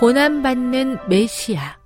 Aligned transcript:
고난받는 0.00 1.10
메시아 1.10 1.78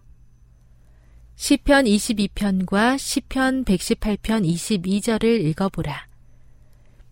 시편 1.35 1.87
22편과 1.87 2.97
시편 2.97 3.65
118편 3.65 4.49
22절을 4.49 5.45
읽어보라. 5.47 6.07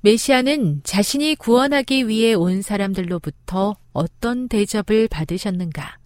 메시아는 0.03 0.83
자신이 0.85 1.35
구원하기 1.35 2.07
위해 2.07 2.35
온 2.35 2.63
사람들로부터 2.63 3.75
어떤 3.93 4.47
대접을 4.47 5.09
받으셨는가? 5.09 5.99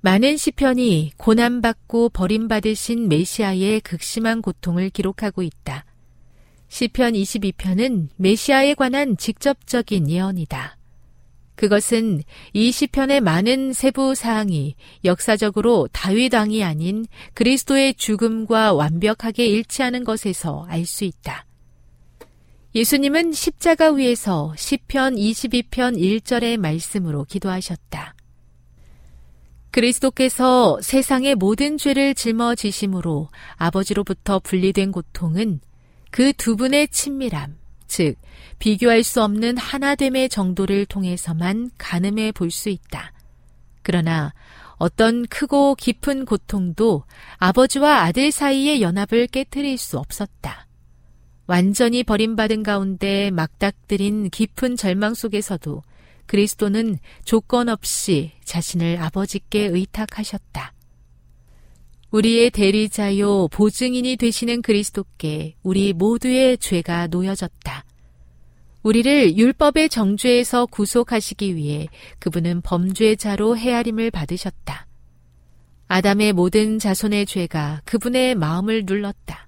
많은 0.00 0.38
시편이 0.38 1.12
고난받고 1.18 2.08
버림받으신 2.08 3.10
메시아의 3.10 3.82
극심한 3.82 4.40
고통을 4.40 4.88
기록하고 4.88 5.42
있다. 5.42 5.84
시편 6.68 7.12
22편은 7.12 8.08
메시아에 8.16 8.72
관한 8.72 9.18
직접적인 9.18 10.08
예언이다. 10.08 10.79
그것은 11.60 12.22
이 12.54 12.72
시편의 12.72 13.20
많은 13.20 13.74
세부 13.74 14.14
사항이 14.14 14.76
역사적으로 15.04 15.90
다윗 15.92 16.32
왕이 16.32 16.64
아닌 16.64 17.04
그리스도의 17.34 17.96
죽음과 17.96 18.72
완벽하게 18.72 19.46
일치하는 19.46 20.04
것에서 20.04 20.64
알 20.70 20.86
수 20.86 21.04
있다. 21.04 21.44
예수님은 22.74 23.32
십자가 23.32 23.90
위에서 23.90 24.54
시편 24.56 25.16
22편 25.16 25.98
1절의 25.98 26.56
말씀으로 26.56 27.24
기도하셨다. 27.24 28.14
그리스도께서 29.70 30.78
세상의 30.80 31.34
모든 31.34 31.76
죄를 31.76 32.14
짊어지심으로 32.14 33.28
아버지로부터 33.56 34.38
분리된 34.38 34.92
고통은 34.92 35.60
그 36.10 36.32
두 36.32 36.56
분의 36.56 36.88
친밀함, 36.88 37.59
즉 37.90 38.14
비교할 38.60 39.02
수 39.02 39.20
없는 39.20 39.56
하나됨의 39.56 40.28
정도를 40.28 40.86
통해서만 40.86 41.70
가늠해 41.76 42.30
볼 42.32 42.50
수 42.52 42.68
있다. 42.68 43.12
그러나 43.82 44.32
어떤 44.76 45.26
크고 45.26 45.74
깊은 45.74 46.24
고통도 46.24 47.02
아버지와 47.38 48.02
아들 48.02 48.30
사이의 48.30 48.80
연합을 48.80 49.26
깨뜨릴 49.26 49.76
수 49.76 49.98
없었다. 49.98 50.66
완전히 51.46 52.04
버림받은 52.04 52.62
가운데 52.62 53.30
막닥들인 53.32 54.30
깊은 54.30 54.76
절망 54.76 55.14
속에서도 55.14 55.82
그리스도는 56.26 56.98
조건 57.24 57.68
없이 57.68 58.30
자신을 58.44 58.98
아버지께 59.00 59.64
의탁하셨다. 59.64 60.72
우리의 62.10 62.50
대리자요 62.50 63.46
보증인이 63.48 64.16
되시는 64.16 64.62
그리스도께 64.62 65.54
우리 65.62 65.92
모두의 65.92 66.58
죄가 66.58 67.06
놓여졌다. 67.06 67.84
우리를 68.82 69.36
율법의 69.36 69.90
정죄에서 69.90 70.66
구속하시기 70.66 71.54
위해 71.54 71.88
그분은 72.18 72.62
범죄자로 72.62 73.56
헤아림을 73.56 74.10
받으셨다. 74.10 74.86
아담의 75.86 76.32
모든 76.32 76.78
자손의 76.78 77.26
죄가 77.26 77.82
그분의 77.84 78.34
마음을 78.34 78.84
눌렀다. 78.86 79.46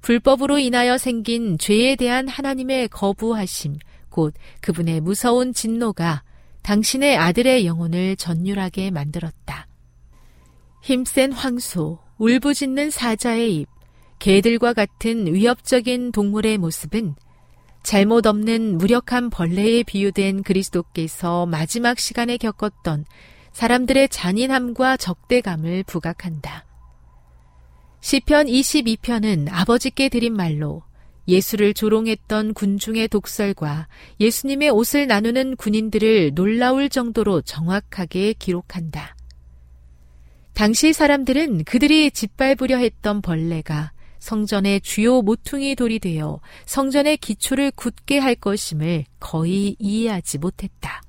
불법으로 0.00 0.58
인하여 0.58 0.98
생긴 0.98 1.58
죄에 1.58 1.96
대한 1.96 2.28
하나님의 2.28 2.88
거부하심, 2.88 3.76
곧 4.08 4.34
그분의 4.60 5.00
무서운 5.00 5.52
진노가 5.52 6.22
당신의 6.62 7.16
아들의 7.16 7.66
영혼을 7.66 8.16
전율하게 8.16 8.90
만들었다. 8.90 9.66
힘센 10.86 11.32
황소, 11.32 11.98
울부짖는 12.18 12.90
사자의 12.90 13.56
입, 13.56 13.68
개들과 14.20 14.72
같은 14.72 15.26
위협적인 15.34 16.12
동물의 16.12 16.58
모습은 16.58 17.16
잘못 17.82 18.24
없는 18.24 18.78
무력한 18.78 19.28
벌레에 19.28 19.82
비유된 19.82 20.44
그리스도께서 20.44 21.44
마지막 21.46 21.98
시간에 21.98 22.36
겪었던 22.36 23.04
사람들의 23.50 24.10
잔인함과 24.10 24.96
적대감을 24.98 25.82
부각한다. 25.88 26.64
시편 28.00 28.46
22편은 28.46 29.48
아버지께 29.50 30.08
드린 30.08 30.36
말로 30.36 30.84
예수를 31.26 31.74
조롱했던 31.74 32.54
군중의 32.54 33.08
독설과 33.08 33.88
예수님의 34.20 34.70
옷을 34.70 35.08
나누는 35.08 35.56
군인들을 35.56 36.34
놀라울 36.36 36.88
정도로 36.88 37.42
정확하게 37.42 38.34
기록한다. 38.34 39.15
당시 40.56 40.94
사람들은 40.94 41.64
그들이 41.64 42.10
짓밟으려 42.10 42.78
했던 42.78 43.20
벌레가 43.20 43.92
성전의 44.20 44.80
주요 44.80 45.20
모퉁이 45.20 45.74
돌이 45.74 45.98
되어 45.98 46.40
성전의 46.64 47.18
기초를 47.18 47.72
굳게 47.72 48.16
할 48.16 48.34
것임을 48.34 49.04
거의 49.20 49.76
이해하지 49.78 50.38
못했다. 50.38 51.02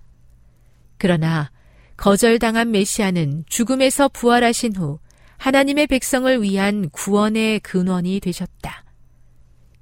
그러나 0.97 1.49
거절당한 1.95 2.71
메시아는 2.71 3.45
죽음에서 3.47 4.09
부활하신 4.09 4.75
후 4.75 4.99
하나님의 5.37 5.87
백성을 5.87 6.43
위한 6.43 6.89
구원의 6.89 7.61
근원이 7.61 8.19
되셨다. 8.19 8.83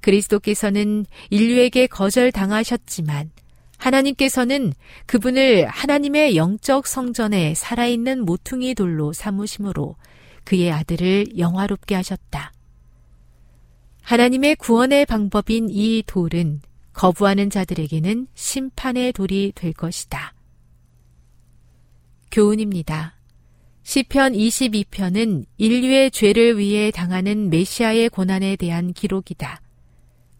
그리스도께서는 0.01 1.07
인류에게 1.31 1.87
거절당하셨지만 1.87 3.31
하나님께서는 3.77 4.73
그분을 5.05 5.67
하나님의 5.67 6.35
영적 6.35 6.87
성전에 6.87 7.53
살아있는 7.53 8.25
모퉁이 8.25 8.73
돌로 8.75 9.13
삼으심으로 9.13 9.95
그의 10.43 10.71
아들을 10.71 11.37
영화롭게 11.37 11.95
하셨다. 11.95 12.53
하나님의 14.01 14.55
구원의 14.57 15.05
방법인 15.07 15.67
이 15.69 16.03
돌은 16.05 16.61
거부하는 16.93 17.49
자들에게는 17.49 18.27
심판의 18.35 19.11
돌이 19.13 19.51
될 19.55 19.73
것이다. 19.73 20.33
교훈입니다. 22.31 23.15
시편 23.83 24.33
22편은 24.33 25.45
인류의 25.57 26.11
죄를 26.11 26.57
위해 26.57 26.91
당하는 26.91 27.49
메시아의 27.49 28.09
고난에 28.09 28.55
대한 28.55 28.93
기록이다. 28.93 29.61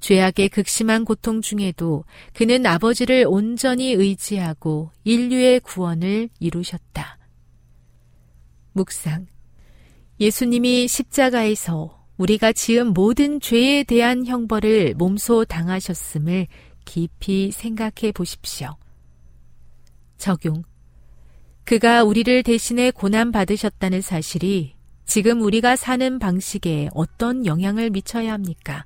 죄악의 0.05 0.49
극심한 0.49 1.03
고통 1.03 1.41
중에도 1.41 2.05
그는 2.33 2.67
아버지를 2.67 3.25
온전히 3.27 3.91
의지하고 3.91 4.91
인류의 5.03 5.61
구원을 5.61 6.29
이루셨다. 6.39 7.17
묵상. 8.73 9.25
예수님이 10.19 10.87
십자가에서 10.87 12.05
우리가 12.17 12.53
지은 12.53 12.93
모든 12.93 13.39
죄에 13.39 13.81
대한 13.81 14.27
형벌을 14.27 14.93
몸소 14.93 15.45
당하셨음을 15.45 16.45
깊이 16.85 17.49
생각해 17.51 18.11
보십시오. 18.13 18.75
적용. 20.19 20.61
그가 21.63 22.03
우리를 22.03 22.43
대신해 22.43 22.91
고난받으셨다는 22.91 24.01
사실이 24.01 24.75
지금 25.07 25.41
우리가 25.41 25.75
사는 25.75 26.19
방식에 26.19 26.89
어떤 26.93 27.47
영향을 27.47 27.89
미쳐야 27.89 28.33
합니까? 28.33 28.85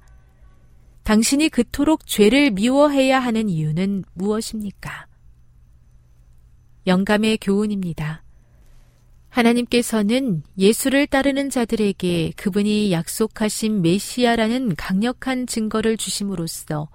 당신이 1.09 1.49
그토록 1.49 2.05
죄를 2.05 2.51
미워해야 2.51 3.19
하는 3.19 3.49
이유는 3.49 4.03
무엇입니까? 4.13 5.07
영감의 6.85 7.39
교훈입니다. 7.41 8.23
하나님께서는 9.29 10.43
예수를 10.59 11.07
따르는 11.07 11.49
자들에게 11.49 12.33
그분이 12.35 12.91
약속하신 12.91 13.81
메시아라는 13.81 14.75
강력한 14.75 15.47
증거를 15.47 15.97
주심으로써 15.97 16.89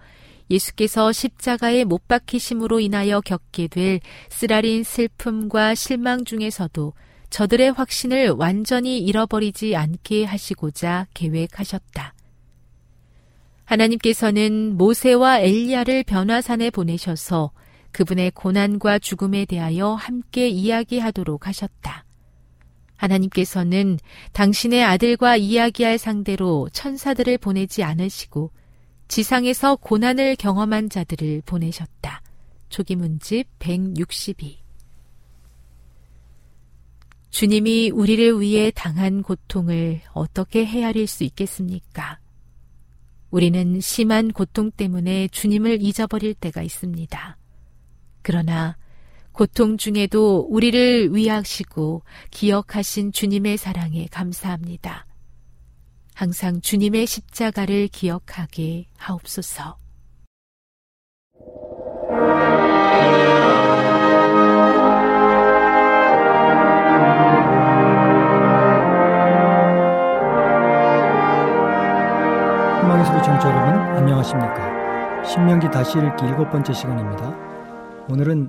예수께서 0.49 1.11
십자가에 1.11 1.83
못 1.83 2.07
박히심으로 2.07 2.79
인하여 2.79 3.21
겪게 3.21 3.67
될 3.67 3.99
쓰라린 4.31 4.85
슬픔과 4.85 5.75
실망 5.75 6.25
중에서도 6.25 6.93
저들의 7.31 7.73
확신을 7.73 8.31
완전히 8.31 9.01
잃어버리지 9.01 9.75
않게 9.75 10.23
하시고자 10.23 11.09
계획하셨다. 11.15 12.14
하나님께서는 13.65 14.77
모세와 14.77 15.41
엘리야를 15.41 16.05
변화산에 16.05 16.71
보내셔서 16.71 17.53
그분의 17.93 18.33
고난과 18.33 18.99
죽음에 18.99 19.45
대하여 19.45 19.95
함께 19.95 20.49
이야기하도록 20.49 21.47
하셨다. 21.47 22.05
하나님께서는 22.97 23.99
당신의 24.33 24.85
아들과 24.85 25.37
이야기할 25.37 25.99
상대로 25.99 26.69
천사들을 26.73 27.39
보내지 27.39 27.83
않으시고 27.83 28.51
지상에서 29.09 29.77
고난을 29.77 30.37
경험한 30.37 30.89
자들을 30.89 31.43
보내셨다. 31.45 32.23
조기문집 32.69 33.47
162 33.59 34.65
주님이 37.31 37.91
우리를 37.91 38.41
위해 38.41 38.71
당한 38.75 39.23
고통을 39.23 40.01
어떻게 40.13 40.65
헤아릴 40.65 41.07
수 41.07 41.25
있겠습니까? 41.25 42.19
우리는 43.35 43.81
심한 43.81 44.31
고통 44.31 44.71
때문에 44.71 45.27
주님을 45.27 45.83
잊어버릴 45.83 46.35
때가 46.35 46.63
있습니다. 46.63 47.37
그러나 48.23 48.77
고통 49.33 49.77
중에도 49.77 50.47
우리를 50.49 51.13
위하시고 51.13 52.05
기억하신 52.31 53.11
주님의 53.11 53.57
사랑에 53.57 54.07
감사합니다. 54.13 55.07
항상 56.15 56.61
주님의 56.61 57.09
십자가를 57.09 57.89
기억하게 57.89 58.87
하옵소서. 58.99 59.79
소리 73.15 73.23
청취자 73.23 73.49
여러분 73.49 73.75
안녕하십니까 73.97 75.23
신명기 75.23 75.71
다시 75.71 75.99
읽기 75.99 76.27
일곱 76.27 76.51
번째 76.51 76.73
시간입니다 76.73 78.07
오늘은 78.09 78.49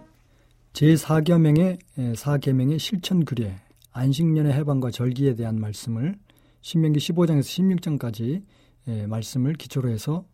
제4계명의 0.74 1.78
4계명의 1.96 2.80
실천 2.80 3.26
규례, 3.26 3.58
안식년의 3.92 4.54
해방과 4.54 4.90
절기에 4.90 5.36
대한 5.36 5.60
말씀을 5.60 6.16
신명기 6.62 7.00
15장에서 7.00 8.00
16장까지 8.00 9.08
말씀을 9.08 9.54
기초로 9.54 9.90
해서 9.90 10.26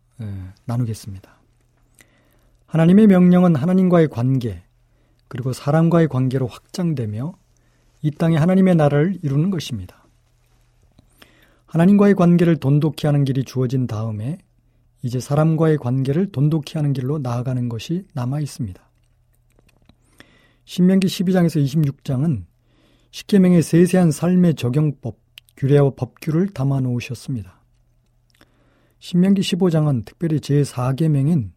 나누겠습니다. 0.64 1.30
하나님의 2.66 3.08
명령은 3.08 3.54
하나님과의 3.54 4.08
관계, 4.08 4.62
그리고 5.28 5.52
사람과의 5.52 6.08
관계로 6.08 6.46
확장되며 6.46 7.34
이 8.00 8.10
땅에 8.10 8.38
하나님의 8.38 8.76
나라를 8.76 9.18
이루는 9.22 9.50
것입니다. 9.50 10.01
하나님과의 11.72 12.14
관계를 12.16 12.56
돈독히 12.56 13.06
하는 13.06 13.24
길이 13.24 13.44
주어진 13.44 13.86
다음에 13.86 14.36
이제 15.00 15.18
사람과의 15.18 15.78
관계를 15.78 16.30
돈독히 16.30 16.76
하는 16.76 16.92
길로 16.92 17.18
나아가는 17.18 17.66
것이 17.70 18.04
남아 18.12 18.40
있습니다. 18.40 18.90
신명기 20.66 21.06
12장에서 21.06 21.64
26장은 21.64 22.44
십계명의 23.10 23.62
세세한 23.62 24.10
삶의 24.10 24.56
적용법, 24.56 25.16
규례와 25.56 25.92
법규를 25.96 26.48
담아 26.48 26.80
놓으셨습니다. 26.80 27.62
신명기 28.98 29.40
15장은 29.40 30.04
특별히 30.04 30.40
제4계명인 30.40 31.52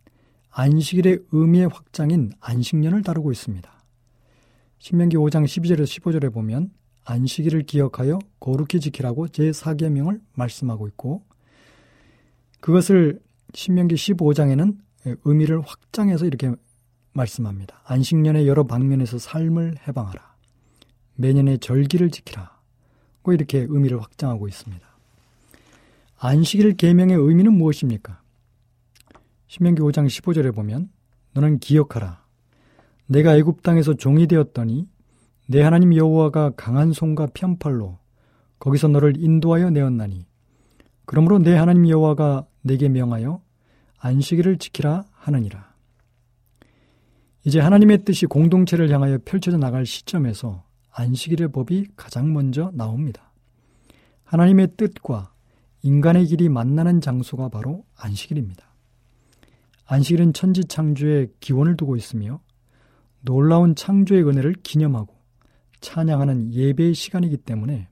안식일의 0.49 1.23
의미의 1.33 1.67
확장인 1.67 2.31
안식년을 2.39 3.01
다루고 3.01 3.33
있습니다. 3.33 3.69
신명기 4.79 5.17
5장 5.17 5.43
12절에서 5.43 5.83
15절에 5.83 6.33
보면 6.33 6.71
안식일을 7.05 7.63
기억하여 7.63 8.19
거룩히 8.39 8.79
지키라고 8.79 9.27
제4계명을 9.27 10.21
말씀하고 10.33 10.87
있고 10.89 11.23
그것을 12.59 13.19
신명기 13.53 13.95
15장에는 13.95 14.75
의미를 15.23 15.61
확장해서 15.61 16.25
이렇게 16.25 16.51
말씀합니다. 17.13 17.79
안식년의 17.85 18.47
여러 18.47 18.65
방면에서 18.65 19.19
삶을 19.19 19.75
해방하라. 19.87 20.35
매년의 21.15 21.59
절기를 21.59 22.09
지키라. 22.09 22.55
고 23.21 23.33
이렇게 23.33 23.59
의미를 23.69 24.01
확장하고 24.01 24.47
있습니다. 24.47 24.85
안식일 26.17 26.75
계명의 26.75 27.15
의미는 27.17 27.53
무엇입니까? 27.53 28.21
신명기 29.47 29.81
5장 29.81 30.07
15절에 30.07 30.53
보면 30.53 30.89
너는 31.33 31.59
기억하라. 31.59 32.23
내가 33.07 33.37
애굽 33.37 33.61
땅에서 33.61 33.93
종이 33.93 34.27
되었더니 34.27 34.87
내 35.47 35.61
하나님 35.61 35.95
여호와가 35.95 36.51
강한 36.57 36.91
손과 36.91 37.27
편팔로 37.33 37.99
거기서 38.59 38.87
너를 38.87 39.13
인도하여 39.17 39.69
내었나니 39.69 40.25
그러므로 41.05 41.39
내 41.39 41.53
하나님 41.55 41.87
여호와가 41.87 42.47
내게 42.61 42.89
명하여 42.89 43.41
안식일을 43.99 44.57
지키라 44.57 45.05
하느니라. 45.11 45.73
이제 47.43 47.59
하나님의 47.59 48.05
뜻이 48.05 48.25
공동체를 48.25 48.89
향하여 48.89 49.19
펼쳐져 49.23 49.57
나갈 49.57 49.85
시점에서 49.85 50.63
안식일의 50.91 51.51
법이 51.51 51.89
가장 51.95 52.33
먼저 52.33 52.71
나옵니다. 52.73 53.31
하나님의 54.23 54.69
뜻과 54.77 55.31
인간의 55.83 56.25
길이 56.25 56.49
만나는 56.49 57.01
장소가 57.01 57.49
바로 57.49 57.85
안식일입니다. 57.95 58.65
안식일은 59.85 60.33
천지 60.33 60.65
창조의 60.65 61.29
기원을 61.39 61.77
두고 61.77 61.95
있으며 61.95 62.39
놀라운 63.21 63.75
창조의 63.75 64.27
은혜를 64.27 64.55
기념하고 64.63 65.14
찬양하는 65.85 66.51
예배의 66.51 66.95
시간이기 66.95 67.37
때문에 67.37 67.87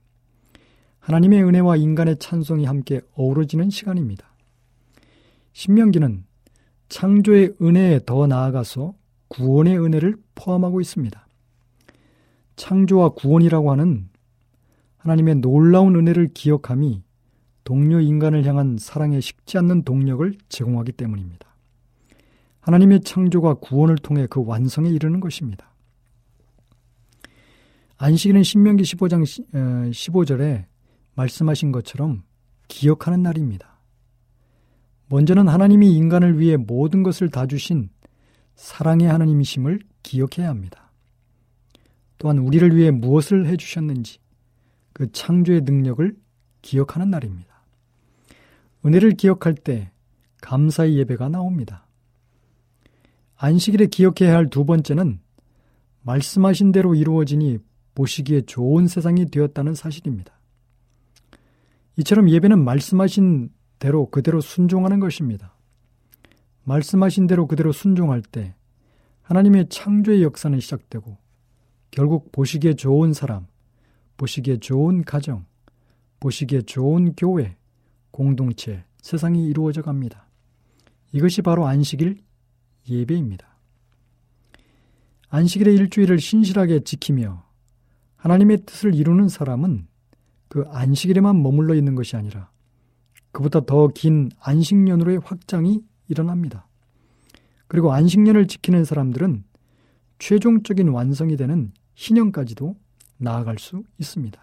하나님의 0.98 1.44
은혜와 1.44 1.76
인간의 1.76 2.18
찬송이 2.18 2.64
함께 2.64 3.00
어우러지는 3.14 3.70
시간입니다. 3.70 4.34
신명기는 5.52 6.24
창조의 6.88 7.54
은혜에 7.62 8.00
더 8.04 8.26
나아가서 8.26 8.94
구원의 9.28 9.78
은혜를 9.78 10.16
포함하고 10.34 10.80
있습니다. 10.80 11.24
창조와 12.56 13.10
구원이라고 13.10 13.70
하는 13.70 14.08
하나님의 14.96 15.36
놀라운 15.36 15.94
은혜를 15.94 16.30
기억함이 16.34 17.02
동료 17.62 18.00
인간을 18.00 18.44
향한 18.44 18.76
사랑에 18.76 19.20
식지 19.20 19.56
않는 19.58 19.84
동력을 19.84 20.36
제공하기 20.48 20.92
때문입니다. 20.92 21.46
하나님의 22.60 23.02
창조가 23.02 23.54
구원을 23.54 23.96
통해 23.98 24.26
그 24.28 24.44
완성에 24.44 24.88
이르는 24.90 25.20
것입니다. 25.20 25.73
안식일은 27.96 28.42
신명기 28.42 28.82
15장 28.82 29.22
15절에 29.92 30.64
말씀하신 31.14 31.70
것처럼 31.70 32.24
기억하는 32.66 33.22
날입니다. 33.22 33.78
먼저는 35.08 35.48
하나님이 35.48 35.94
인간을 35.94 36.40
위해 36.40 36.56
모든 36.56 37.02
것을 37.02 37.28
다 37.30 37.46
주신 37.46 37.90
사랑의 38.56 39.06
하나님이심을 39.06 39.80
기억해야 40.02 40.48
합니다. 40.48 40.90
또한 42.18 42.38
우리를 42.38 42.74
위해 42.76 42.90
무엇을 42.90 43.46
해주셨는지 43.46 44.18
그 44.92 45.10
창조의 45.12 45.62
능력을 45.62 46.16
기억하는 46.62 47.10
날입니다. 47.10 47.64
은혜를 48.84 49.12
기억할 49.12 49.54
때 49.54 49.90
감사의 50.40 50.96
예배가 50.96 51.28
나옵니다. 51.28 51.86
안식일에 53.36 53.86
기억해야 53.86 54.34
할 54.34 54.48
두 54.48 54.64
번째는 54.64 55.20
말씀하신 56.02 56.72
대로 56.72 56.94
이루어지니 56.94 57.58
보시기에 57.94 58.42
좋은 58.42 58.86
세상이 58.86 59.26
되었다는 59.26 59.74
사실입니다. 59.74 60.32
이처럼 61.96 62.28
예배는 62.28 62.64
말씀하신 62.64 63.50
대로 63.78 64.06
그대로 64.10 64.40
순종하는 64.40 65.00
것입니다. 65.00 65.54
말씀하신 66.64 67.26
대로 67.26 67.46
그대로 67.46 67.72
순종할 67.72 68.22
때 68.22 68.54
하나님의 69.22 69.68
창조의 69.68 70.22
역사는 70.22 70.58
시작되고 70.60 71.16
결국 71.90 72.32
보시기에 72.32 72.74
좋은 72.74 73.12
사람, 73.12 73.46
보시기에 74.16 74.58
좋은 74.58 75.02
가정, 75.02 75.44
보시기에 76.20 76.62
좋은 76.62 77.14
교회, 77.14 77.56
공동체, 78.10 78.84
세상이 79.02 79.46
이루어져 79.46 79.82
갑니다. 79.82 80.26
이것이 81.12 81.42
바로 81.42 81.66
안식일 81.66 82.18
예배입니다. 82.88 83.46
안식일의 85.28 85.74
일주일을 85.74 86.18
신실하게 86.18 86.80
지키며 86.80 87.44
하나님의 88.24 88.64
뜻을 88.64 88.94
이루는 88.94 89.28
사람은 89.28 89.86
그 90.48 90.64
안식일에만 90.68 91.42
머물러 91.42 91.74
있는 91.74 91.94
것이 91.94 92.16
아니라 92.16 92.50
그보다 93.32 93.60
더 93.66 93.88
긴 93.88 94.30
안식년으로의 94.40 95.18
확장이 95.22 95.82
일어납니다. 96.08 96.66
그리고 97.66 97.92
안식년을 97.92 98.46
지키는 98.46 98.84
사람들은 98.86 99.44
최종적인 100.18 100.88
완성이 100.88 101.36
되는 101.36 101.72
희년까지도 101.96 102.76
나아갈 103.18 103.58
수 103.58 103.84
있습니다. 103.98 104.40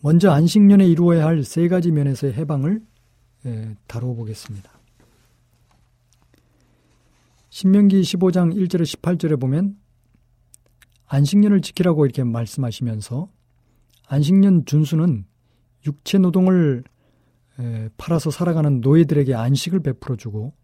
먼저 0.00 0.30
안식년에 0.30 0.86
이루어야 0.86 1.26
할 1.26 1.44
세 1.44 1.68
가지 1.68 1.90
면에서의 1.90 2.32
해방을 2.32 2.82
다루어 3.86 4.14
보겠습니다. 4.14 4.70
신명기 7.50 8.00
15장 8.00 8.54
1절에 8.54 8.82
18절에 8.84 9.38
보면 9.38 9.76
안식년을 11.14 11.60
지키라고 11.60 12.04
이렇게 12.04 12.24
말씀하시면서 12.24 13.28
안식년 14.08 14.64
준수는 14.66 15.24
육체 15.86 16.18
노동을 16.18 16.82
팔아서 17.96 18.30
살아가는 18.30 18.80
노예들에게 18.80 19.34
안식을 19.34 19.80
베풀어 19.80 20.16
주고 20.16 20.54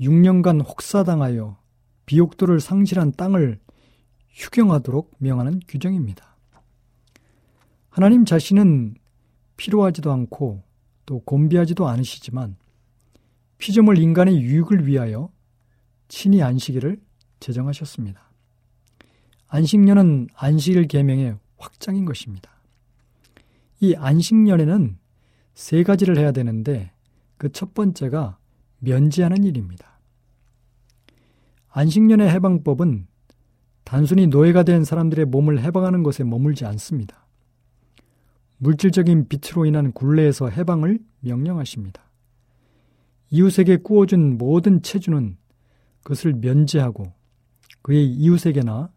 6년간 0.00 0.66
혹사당하여 0.66 1.58
비옥도를 2.06 2.60
상실한 2.60 3.12
땅을 3.12 3.60
휴경하도록 4.30 5.14
명하는 5.18 5.60
규정입니다. 5.68 6.36
하나님 7.88 8.24
자신은 8.24 8.96
필요하지도 9.56 10.12
않고 10.12 10.62
또 11.06 11.20
곤비하지도 11.20 11.86
않으시지만 11.86 12.56
피조물 13.58 13.98
인간의 13.98 14.40
유익을 14.40 14.86
위하여 14.86 15.30
친히 16.08 16.42
안식일을 16.42 17.00
제정하셨습니다. 17.40 18.25
안식년은 19.48 20.28
안식일 20.34 20.88
계명의 20.88 21.36
확장인 21.58 22.04
것입니다. 22.04 22.50
이 23.80 23.94
안식년에는 23.94 24.98
세 25.54 25.82
가지를 25.82 26.18
해야 26.18 26.32
되는데 26.32 26.92
그 27.38 27.50
첫 27.50 27.74
번째가 27.74 28.38
면제하는 28.78 29.44
일입니다. 29.44 30.00
안식년의 31.68 32.30
해방법은 32.30 33.06
단순히 33.84 34.26
노예가 34.26 34.62
된 34.62 34.84
사람들의 34.84 35.26
몸을 35.26 35.62
해방하는 35.62 36.02
것에 36.02 36.24
머물지 36.24 36.64
않습니다. 36.64 37.26
물질적인 38.58 39.28
빛으로 39.28 39.66
인한 39.66 39.92
굴레에서 39.92 40.48
해방을 40.48 40.98
명령하십니다. 41.20 42.02
이웃에게 43.30 43.78
꾸어준 43.78 44.38
모든 44.38 44.82
체주는 44.82 45.36
그것을 46.02 46.32
면제하고 46.34 47.12
그의 47.82 48.06
이웃에게나 48.06 48.90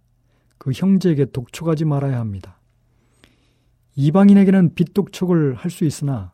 그 0.60 0.72
형제에게 0.72 1.25
독촉하지 1.25 1.86
말아야 1.86 2.20
합니다. 2.20 2.60
이방인에게는 3.96 4.75
빚 4.75 4.94
독촉을 4.94 5.56
할 5.56 5.72
수 5.72 5.84
있으나 5.86 6.32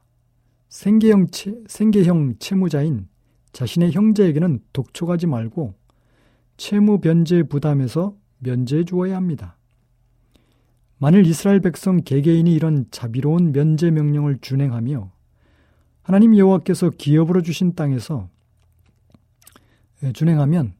생계형, 0.68 1.28
채, 1.28 1.56
생계형 1.68 2.36
채무자인 2.40 3.08
자신의 3.54 3.94
형제에게는 3.94 4.60
독촉하지 4.74 5.28
말고 5.28 5.76
채무 6.58 7.00
변제 7.00 7.44
부담에서 7.44 8.18
면제해 8.40 8.84
주어야 8.84 9.16
합니다. 9.16 9.58
만일 10.98 11.26
이스라엘 11.26 11.62
백성 11.62 12.02
개개인이 12.04 12.54
이런 12.54 12.86
자비로운 12.92 13.52
면제 13.52 13.92
명령을 13.92 14.40
준행하며 14.42 15.12
하나님 16.02 16.38
여호와께서 16.38 16.92
기업으로 16.92 17.42
주신 17.42 17.74
땅에서 17.76 18.30
준행하면 20.14 20.74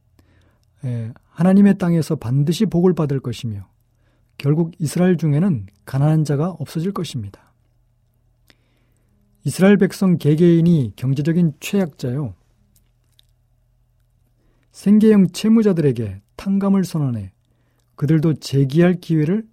하나님의 1.36 1.78
땅에서 1.78 2.16
반드시 2.16 2.66
복을 2.66 2.96
받을 2.96 3.20
것이며 3.20 3.68
결국 4.38 4.72
이스라엘 4.80 5.18
중에는 5.18 5.68
가난한 5.84 6.24
자가 6.24 6.50
없어질 6.50 6.94
것입니다. 6.94 7.54
이스라엘 9.44 9.78
백성 9.78 10.18
개개인이 10.18 10.94
경제적인 10.96 11.56
최약자요. 11.60 12.36
생계형 14.72 15.28
채무자들에게 15.34 16.22
탕감을 16.38 16.86
선언해 16.86 17.34
그들도 17.96 18.36
재기할 18.36 18.96
기회를 18.96 19.46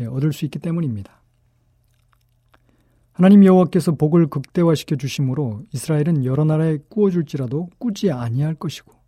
얻을 0.00 0.34
수 0.34 0.44
있기 0.44 0.58
때문입니다. 0.58 1.22
하나님 3.12 3.44
여호와께서 3.44 3.92
복을 3.92 4.26
극대화시켜 4.26 4.96
주심으로 4.96 5.62
이스라엘은 5.72 6.26
여러 6.26 6.44
나라에 6.44 6.78
꾸어줄지라도 6.90 7.70
꾸지 7.78 8.10
아니할 8.10 8.54
것이고 8.54 9.01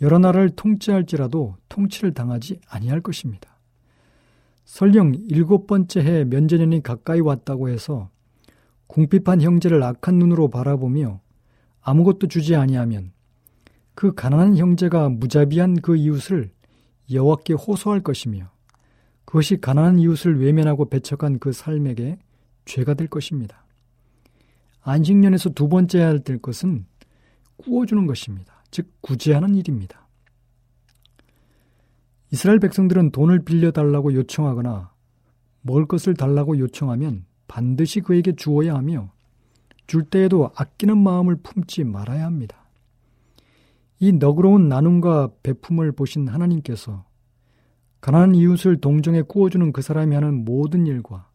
여러 0.00 0.18
나라를 0.18 0.50
통치할지라도 0.50 1.56
통치를 1.68 2.14
당하지 2.14 2.60
아니할 2.68 3.00
것입니다. 3.00 3.58
설령 4.64 5.14
일곱 5.28 5.66
번째 5.66 6.00
해 6.00 6.24
면제년이 6.24 6.82
가까이 6.82 7.20
왔다고 7.20 7.68
해서 7.68 8.08
궁핍한 8.86 9.40
형제를 9.40 9.82
악한 9.82 10.16
눈으로 10.16 10.48
바라보며 10.48 11.20
아무것도 11.80 12.28
주지 12.28 12.56
아니하면 12.56 13.12
그 13.94 14.14
가난한 14.14 14.56
형제가 14.56 15.08
무자비한 15.08 15.80
그 15.80 15.96
이웃을 15.96 16.50
여호와께 17.10 17.54
호소할 17.54 18.00
것이며 18.00 18.50
그것이 19.24 19.60
가난한 19.60 19.98
이웃을 19.98 20.40
외면하고 20.40 20.88
배척한 20.88 21.38
그 21.38 21.52
삶에게 21.52 22.18
죄가 22.64 22.94
될 22.94 23.08
것입니다. 23.08 23.64
안식년에서 24.82 25.50
두 25.50 25.68
번째 25.68 25.98
해야 25.98 26.18
될 26.18 26.38
것은 26.38 26.86
꾸어주는 27.58 28.06
것입니다. 28.06 28.49
즉 28.70 28.92
구제하는 29.00 29.54
일입니다. 29.54 30.08
이스라엘 32.30 32.60
백성들은 32.60 33.10
돈을 33.10 33.44
빌려달라고 33.44 34.14
요청하거나 34.14 34.92
먹을 35.62 35.86
것을 35.86 36.14
달라고 36.14 36.58
요청하면 36.58 37.24
반드시 37.48 38.00
그에게 38.00 38.34
주어야 38.36 38.74
하며 38.74 39.12
줄 39.86 40.04
때에도 40.04 40.52
아끼는 40.54 40.98
마음을 40.98 41.36
품지 41.36 41.82
말아야 41.82 42.24
합니다. 42.24 42.56
이 43.98 44.12
너그러운 44.12 44.68
나눔과 44.68 45.30
베품을 45.42 45.92
보신 45.92 46.28
하나님께서 46.28 47.04
가난한 48.00 48.34
이웃을 48.34 48.80
동정에 48.80 49.22
구워주는 49.22 49.72
그 49.72 49.82
사람이 49.82 50.14
하는 50.14 50.44
모든 50.44 50.86
일과 50.86 51.28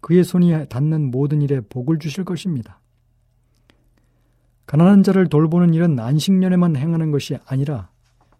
그의 0.00 0.22
손이 0.24 0.68
닿는 0.68 1.10
모든 1.10 1.42
일에 1.42 1.60
복을 1.60 1.98
주실 1.98 2.24
것입니다. 2.24 2.79
가난한 4.70 5.02
자를 5.02 5.28
돌보는 5.28 5.74
일은 5.74 5.98
안식년에만 5.98 6.76
행하는 6.76 7.10
것이 7.10 7.36
아니라 7.44 7.90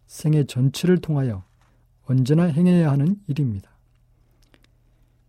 생애 0.06 0.44
전체를 0.44 0.98
통하여 0.98 1.42
언제나 2.04 2.44
행해야 2.44 2.92
하는 2.92 3.16
일입니다. 3.26 3.68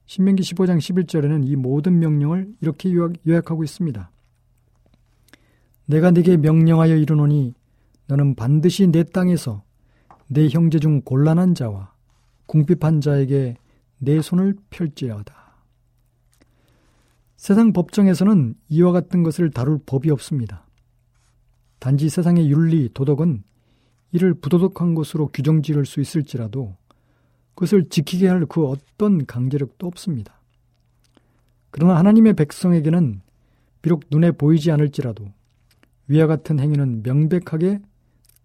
신명기 0.06 0.44
15장 0.44 0.78
11절에는 0.78 1.48
이 1.48 1.56
모든 1.56 1.98
명령을 1.98 2.54
이렇게 2.62 2.94
요약하고 2.94 3.64
있습니다. 3.64 4.12
내가 5.88 6.12
네게 6.12 6.38
명령하여 6.38 6.96
이르노니 6.96 7.56
너는 8.06 8.36
반드시 8.36 8.86
내 8.86 9.04
땅에서 9.04 9.64
내 10.28 10.50
형제 10.50 10.78
중 10.78 11.02
곤란한 11.02 11.56
자와 11.56 11.96
궁핍한 12.46 13.02
자에게 13.02 13.58
내 13.98 14.22
손을 14.22 14.56
펼지어다. 14.70 15.34
세상 17.38 17.74
법정에서는 17.74 18.54
이와 18.70 18.92
같은 18.92 19.24
것을 19.24 19.50
다룰 19.50 19.80
법이 19.84 20.12
없습니다. 20.12 20.68
단지 21.82 22.10
세상의 22.10 22.52
윤리, 22.52 22.90
도덕은 22.94 23.44
이를 24.12 24.36
부도덕한 24.36 24.94
것으로 24.94 25.30
규정 25.34 25.64
지을 25.64 25.88
수 25.88 26.00
있을지라도 26.00 26.76
그것을 27.56 27.90
지키게 27.90 28.28
할 28.28 28.46
그 28.46 28.68
어떤 28.68 29.26
강제력도 29.26 29.88
없습니다. 29.88 30.40
그러나 31.72 31.98
하나님의 31.98 32.36
백성에게는 32.36 33.22
비록 33.82 34.04
눈에 34.12 34.30
보이지 34.30 34.70
않을지라도 34.70 35.34
위와 36.08 36.28
같은 36.28 36.60
행위는 36.60 37.02
명백하게 37.02 37.80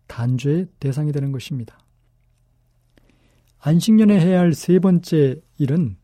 단죄의 0.06 0.68
대상이 0.80 1.12
되는 1.12 1.30
것입니다. 1.30 1.78
안식년에 3.58 4.18
해야 4.18 4.40
할 4.40 4.54
세 4.54 4.78
번째 4.78 5.42
일은 5.58 5.98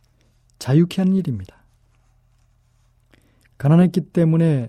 자유케 0.59 1.01
하는 1.01 1.15
일입니다. 1.15 1.65
가난했기 3.57 4.03
때문에 4.13 4.69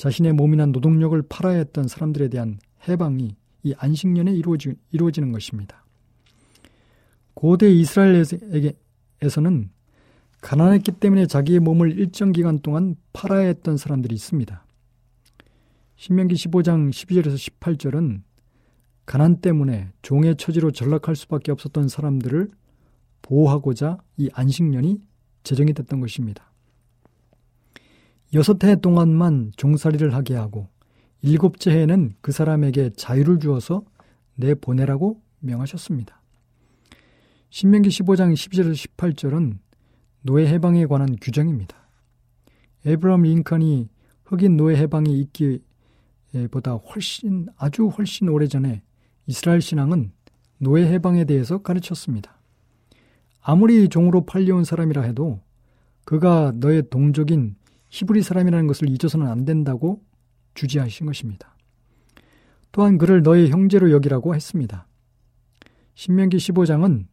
자신의 0.00 0.32
몸이나 0.32 0.64
노동력을 0.64 1.20
팔아야 1.28 1.58
했던 1.58 1.86
사람들에 1.86 2.28
대한 2.28 2.58
해방이 2.88 3.36
이 3.62 3.74
안식년에 3.76 4.32
이루어지, 4.32 4.72
이루어지는 4.92 5.30
것입니다. 5.30 5.84
고대 7.34 7.70
이스라엘에서는 7.70 9.68
가난했기 10.40 10.92
때문에 10.92 11.26
자기의 11.26 11.60
몸을 11.60 11.98
일정 11.98 12.32
기간 12.32 12.60
동안 12.60 12.96
팔아야 13.12 13.48
했던 13.48 13.76
사람들이 13.76 14.14
있습니다. 14.14 14.64
신명기 15.96 16.34
15장 16.34 16.88
12절에서 16.88 17.34
18절은 17.60 18.22
가난 19.04 19.42
때문에 19.42 19.90
종의 20.00 20.36
처지로 20.36 20.70
전락할 20.70 21.14
수밖에 21.14 21.52
없었던 21.52 21.88
사람들을 21.88 22.50
보호하고자 23.20 23.98
이 24.16 24.30
안식년이 24.32 24.98
제정이 25.42 25.74
됐던 25.74 26.00
것입니다. 26.00 26.49
여섯 28.32 28.62
해 28.62 28.76
동안만 28.76 29.52
종살이를 29.56 30.14
하게 30.14 30.36
하고 30.36 30.68
일곱째 31.20 31.72
해에는 31.72 32.14
그 32.20 32.30
사람에게 32.30 32.90
자유를 32.96 33.40
주어서 33.40 33.84
내보내라고 34.36 35.20
명하셨습니다. 35.40 36.22
신명기 37.50 37.88
15장 37.88 38.32
12절에서 38.32 38.96
18절은 38.96 39.58
노예 40.22 40.46
해방에 40.46 40.86
관한 40.86 41.16
규정입니다. 41.20 41.76
에브람 42.86 43.22
링컨이 43.22 43.88
흑인 44.24 44.56
노예 44.56 44.76
해방이 44.76 45.18
있기보다 46.32 46.74
훨씬 46.74 47.48
아주 47.56 47.88
훨씬 47.88 48.28
오래전에 48.28 48.82
이스라엘 49.26 49.60
신앙은 49.60 50.12
노예 50.58 50.86
해방에 50.86 51.24
대해서 51.24 51.58
가르쳤습니다. 51.58 52.40
아무리 53.40 53.88
종으로 53.88 54.24
팔려온 54.24 54.64
사람이라 54.64 55.02
해도 55.02 55.40
그가 56.04 56.52
너의 56.54 56.84
동족인 56.90 57.56
히브리 57.90 58.22
사람이라는 58.22 58.66
것을 58.66 58.88
잊어서는 58.88 59.26
안 59.26 59.44
된다고 59.44 60.02
주지하신 60.54 61.06
것입니다. 61.06 61.54
또한 62.72 62.98
그를 62.98 63.22
너의 63.22 63.50
형제로 63.50 63.90
여기라고 63.90 64.34
했습니다. 64.34 64.86
신명기 65.94 66.36
15장은 66.36 67.06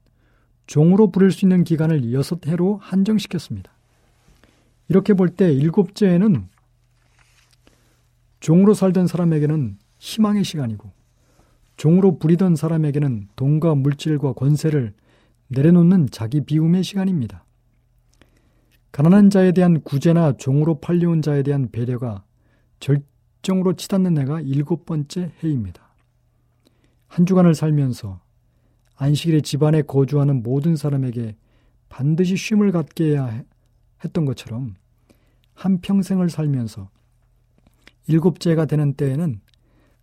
종으로 0.67 1.11
부를 1.11 1.31
수 1.31 1.45
있는 1.45 1.63
기간을 1.63 2.13
여섯 2.13 2.45
해로 2.47 2.77
한정시켰습니다. 2.77 3.71
이렇게 4.89 5.13
볼 5.13 5.29
때 5.35 5.51
일곱째 5.51 6.07
해는 6.07 6.47
종으로 8.39 8.73
살던 8.73 9.07
사람에게는 9.07 9.77
희망의 9.97 10.43
시간이고 10.43 10.91
종으로 11.75 12.19
부리던 12.19 12.55
사람에게는 12.55 13.29
돈과 13.35 13.75
물질과 13.75 14.33
권세를 14.33 14.93
내려놓는 15.49 16.09
자기 16.11 16.41
비움의 16.41 16.83
시간입니다. 16.83 17.43
가난한 18.91 19.29
자에 19.29 19.51
대한 19.51 19.81
구제나 19.81 20.37
종으로 20.37 20.79
팔려온 20.79 21.21
자에 21.21 21.43
대한 21.43 21.69
배려가 21.71 22.23
절정으로 22.79 23.73
치닫는 23.73 24.17
해가 24.17 24.41
일곱 24.41 24.85
번째 24.85 25.31
해입니다. 25.43 25.95
한 27.07 27.25
주간을 27.25 27.55
살면서 27.55 28.19
안식일에 28.95 29.41
집안에 29.41 29.83
거주하는 29.83 30.41
모든 30.41 30.75
사람에게 30.75 31.35
반드시 31.89 32.35
쉼을 32.35 32.71
갖게 32.71 33.11
해야 33.11 33.43
했던 34.03 34.25
것처럼 34.25 34.75
한 35.53 35.79
평생을 35.81 36.29
살면서 36.29 36.89
일곱째가 38.07 38.65
되는 38.65 38.93
때에는 38.93 39.41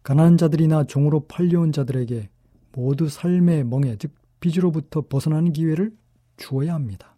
가난한 0.02 0.36
자들이나 0.36 0.84
종으로 0.84 1.26
팔려온 1.26 1.72
자들에게 1.72 2.28
모두 2.72 3.08
삶의 3.08 3.64
멍에 3.64 3.96
즉 3.96 4.12
빚으로부터 4.40 5.02
벗어나는 5.08 5.52
기회를 5.52 5.96
주어야 6.36 6.74
합니다. 6.74 7.13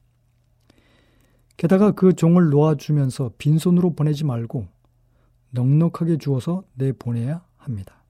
게다가 1.56 1.92
그 1.92 2.12
종을 2.14 2.50
놓아주면서 2.50 3.32
빈손으로 3.38 3.94
보내지 3.94 4.24
말고 4.24 4.66
넉넉하게 5.50 6.18
주어서 6.18 6.64
내보내야 6.74 7.44
합니다. 7.56 8.04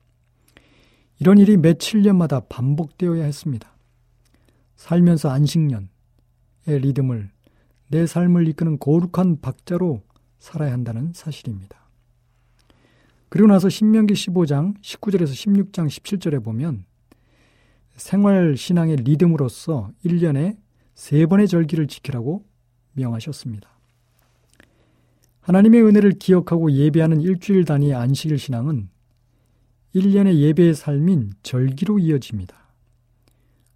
이런 1.19 1.39
일이 1.39 1.57
며칠 1.57 2.03
년마다 2.03 2.41
반복되어야 2.41 3.25
했습니다. 3.25 3.77
살면서 4.75 5.31
안식년의 5.31 5.89
리듬을 6.67 7.31
내 7.89 8.07
삶을 8.07 8.49
이끄는 8.49 8.79
거룩한 8.79 9.41
박자로 9.41 10.03
살아야 10.39 10.73
한다는 10.73 11.13
사실입니다. 11.15 11.87
그리고 13.29 13.49
나서 13.49 13.69
신명기 13.69 14.15
15장 14.15 14.81
19절에서 14.81 15.73
16장 15.73 15.87
17절에 15.87 16.43
보면 16.43 16.85
생활 17.97 18.57
신앙의 18.57 18.97
리듬으로서 18.97 19.91
1년에 20.05 20.59
세 20.95 21.27
번의 21.27 21.49
절기를 21.49 21.87
지키라고 21.87 22.45
명하셨습니다. 22.97 23.69
하나님의 25.41 25.83
은혜를 25.85 26.13
기억하고 26.19 26.73
예배하는 26.73 27.21
일주일 27.21 27.65
단위의 27.65 27.95
안식일 27.95 28.39
신앙은 28.39 28.89
1년의 29.95 30.39
예배의 30.41 30.75
삶인 30.75 31.33
절기로 31.43 31.99
이어집니다. 32.01 32.57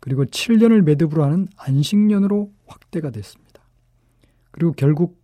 그리고 0.01 0.25
7년을 0.25 0.83
매듭으로 0.83 1.23
하는 1.23 1.49
안식년으로 1.57 2.53
확대가 2.67 3.11
됐습니다. 3.11 3.63
그리고 4.51 4.73
결국 4.73 5.23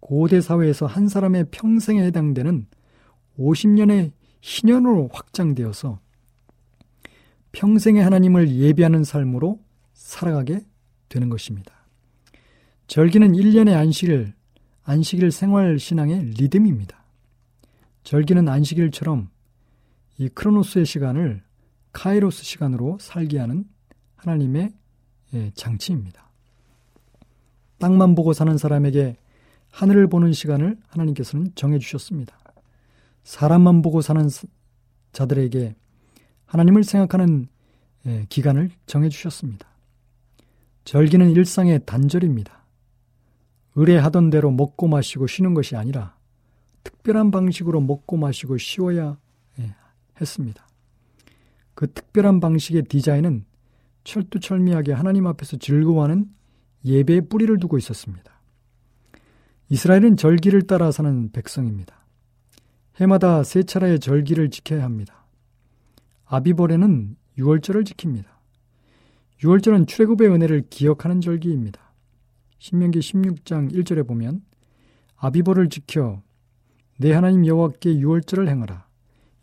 고대 0.00 0.40
사회에서 0.40 0.86
한 0.86 1.08
사람의 1.08 1.46
평생에 1.50 2.04
해당되는 2.04 2.66
50년의 3.38 4.12
희년으로 4.42 5.08
확장되어서 5.12 5.98
평생의 7.52 8.02
하나님을 8.02 8.50
예배하는 8.50 9.04
삶으로 9.04 9.60
살아가게 9.94 10.60
되는 11.08 11.28
것입니다. 11.30 11.73
절기는 12.86 13.32
1년의 13.32 13.74
안식일, 13.76 14.34
안식일 14.84 15.30
생활 15.32 15.78
신앙의 15.78 16.24
리듬입니다. 16.36 17.02
절기는 18.02 18.46
안식일처럼 18.48 19.30
이 20.18 20.28
크로노스의 20.28 20.84
시간을 20.84 21.42
카이로스 21.92 22.44
시간으로 22.44 22.98
살게 23.00 23.38
하는 23.38 23.64
하나님의 24.16 24.72
예, 25.32 25.50
장치입니다. 25.54 26.28
땅만 27.78 28.14
보고 28.14 28.32
사는 28.32 28.56
사람에게 28.56 29.16
하늘을 29.70 30.06
보는 30.08 30.32
시간을 30.32 30.78
하나님께서는 30.86 31.52
정해 31.54 31.78
주셨습니다. 31.78 32.38
사람만 33.24 33.82
보고 33.82 34.02
사는 34.02 34.28
자들에게 35.12 35.74
하나님을 36.46 36.84
생각하는 36.84 37.48
예, 38.06 38.26
기간을 38.28 38.70
정해 38.86 39.08
주셨습니다. 39.08 39.66
절기는 40.84 41.30
일상의 41.30 41.80
단절입니다. 41.86 42.63
의뢰하던 43.76 44.30
대로 44.30 44.50
먹고 44.50 44.88
마시고 44.88 45.26
쉬는 45.26 45.54
것이 45.54 45.76
아니라 45.76 46.16
특별한 46.84 47.30
방식으로 47.30 47.80
먹고 47.80 48.16
마시고 48.16 48.58
쉬어야 48.58 49.18
했습니다. 50.20 50.66
그 51.74 51.92
특별한 51.92 52.40
방식의 52.40 52.84
디자인은 52.84 53.44
철두철미하게 54.04 54.92
하나님 54.92 55.26
앞에서 55.26 55.56
즐거워하는 55.56 56.30
예배의 56.84 57.28
뿌리를 57.28 57.56
두고 57.58 57.78
있었습니다. 57.78 58.32
이스라엘은 59.70 60.16
절기를 60.16 60.62
따라 60.62 60.92
사는 60.92 61.32
백성입니다. 61.32 62.06
해마다 63.00 63.42
세 63.42 63.62
차례의 63.62 63.98
절기를 63.98 64.50
지켜야 64.50 64.84
합니다. 64.84 65.26
아비벌에는 66.26 67.16
6월절을 67.38 67.84
지킵니다. 67.84 68.26
6월절은 69.40 69.88
출애굽의 69.88 70.28
은혜를 70.28 70.64
기억하는 70.70 71.20
절기입니다. 71.20 71.80
신명기 72.58 72.98
16장 73.00 73.72
1절에 73.72 74.06
보면 74.06 74.42
아비벌을 75.16 75.68
지켜 75.68 76.22
내 76.98 77.12
하나님 77.12 77.46
여호와께 77.46 77.94
6월절을 77.94 78.48
행하라. 78.48 78.86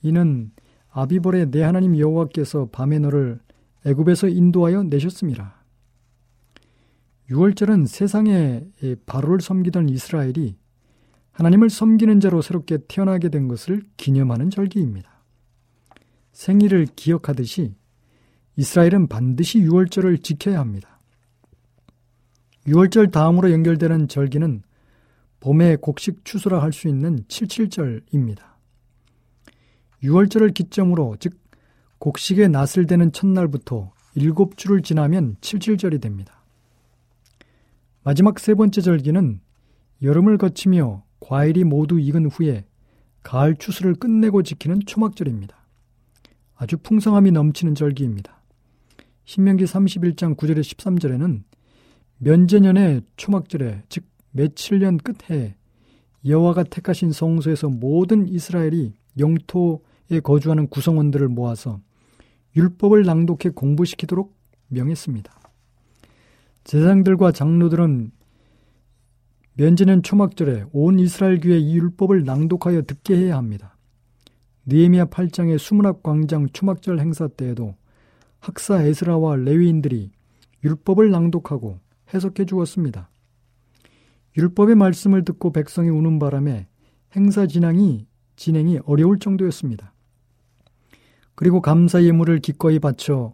이는 0.02 0.52
아비벌의 0.90 1.52
내 1.52 1.64
하나님 1.64 1.98
여호와께서 1.98 2.70
밤에 2.72 3.00
너를 3.00 3.40
애굽에서 3.86 4.28
인도하여 4.28 4.84
내셨습니다. 4.84 5.64
6월절은 7.30 7.88
세상에 7.88 8.66
바로를 9.06 9.42
섬기던 9.42 9.90
이스라엘이 9.90 10.58
하나님을 11.32 11.70
섬기는 11.70 12.20
자로 12.20 12.42
새롭게 12.42 12.80
태어나게 12.88 13.30
된 13.30 13.48
것을 13.48 13.84
기념하는 13.96 14.50
절기입니다. 14.50 15.10
생일을 16.34 16.88
기억하듯이 16.96 17.76
이스라엘은 18.58 19.08
반드시 19.08 19.60
6월절을 19.60 20.24
지켜야 20.24 20.60
합니다. 20.60 20.91
6월절 22.68 23.12
다음으로 23.12 23.52
연결되는 23.52 24.08
절기는 24.08 24.62
봄의 25.40 25.78
곡식 25.78 26.24
추수라 26.24 26.62
할 26.62 26.72
수 26.72 26.88
있는 26.88 27.24
77절입니다. 27.24 28.40
6월절을 30.04 30.54
기점으로 30.54 31.18
즉 31.20 31.40
곡식의 32.00 32.50
낫을 32.50 32.86
대는 32.88 33.12
첫날부터 33.12 33.92
일곱 34.16 34.58
주를 34.58 34.82
지나면 34.82 35.36
77절이 35.42 36.02
됩니다. 36.02 36.44
마지막 38.04 38.40
세 38.40 38.56
번째 38.56 38.82
절기는 38.82 39.40
여름을 40.02 40.38
거치며 40.38 41.04
과일이 41.20 41.64
모두 41.64 42.00
익은 42.00 42.28
후에 42.28 42.66
가을 43.22 43.56
추수를 43.56 43.94
끝내고 43.96 44.42
지키는 44.42 44.82
초막절입니다. 44.86 45.56
아주 46.56 46.78
풍성함이 46.78 47.32
넘치는 47.32 47.76
절기입니다. 47.76 48.42
신명기 49.26 49.66
31장 49.66 50.36
9절에 50.36 50.62
13절에는 50.62 51.44
면제년의 52.24 53.02
초막절에 53.18 53.82
즉 53.90 54.06
며칠년 54.30 54.98
끝해 54.98 55.56
여호와가 56.24 56.64
택하신 56.64 57.12
성소에서 57.12 57.70
모든 57.70 58.28
이스라엘이 58.28 58.94
영토에 59.18 60.20
거주하는 60.24 60.68
구성원들을 60.68 61.28
모아서 61.30 61.80
율법을 62.56 63.04
낭독해 63.04 63.54
공부시키도록 63.56 64.36
명했습니다. 64.68 65.34
제사장들과 66.64 67.32
장로들은 67.32 68.12
면제년 69.56 70.04
초막절에 70.04 70.66
온 70.74 71.00
이스라엘 71.00 71.40
교회 71.40 71.58
이 71.58 71.76
율법을 71.76 72.24
낭독하여 72.24 72.84
듣게 72.84 73.18
해야 73.18 73.36
합니다. 73.36 73.78
느헤미야 74.68 75.06
8장의 75.06 75.58
수문학 75.58 76.04
광장 76.04 76.48
초막절 76.54 77.00
행사 77.00 77.28
때에도 77.28 77.76
학사 78.40 78.84
에스라와 78.84 79.38
레위인들이 79.38 80.12
율법을 80.64 81.10
낭독하고 81.10 81.80
해석해 82.14 82.46
주었습니다. 82.46 83.10
율법의 84.38 84.76
말씀을 84.76 85.26
듣고 85.26 85.52
백성이 85.52 85.90
우는 85.90 86.20
바람에 86.20 86.68
행사 87.16 87.48
진행이 87.48 88.08
진행이 88.36 88.80
어려울 88.86 89.20
정도였습니다. 89.20 89.94
그리고 91.36 91.62
감사 91.62 92.02
예물을 92.02 92.40
기꺼이 92.40 92.80
바쳐 92.80 93.34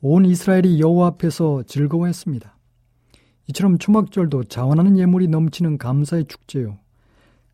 온 0.00 0.24
이스라엘이 0.24 0.80
여호와 0.80 1.08
앞에서 1.08 1.64
즐거워했습니다. 1.64 2.56
이처럼 3.48 3.78
초막절도 3.78 4.44
자원하는 4.44 4.98
예물이 4.98 5.28
넘치는 5.28 5.78
감사의 5.78 6.26
축제요. 6.26 6.78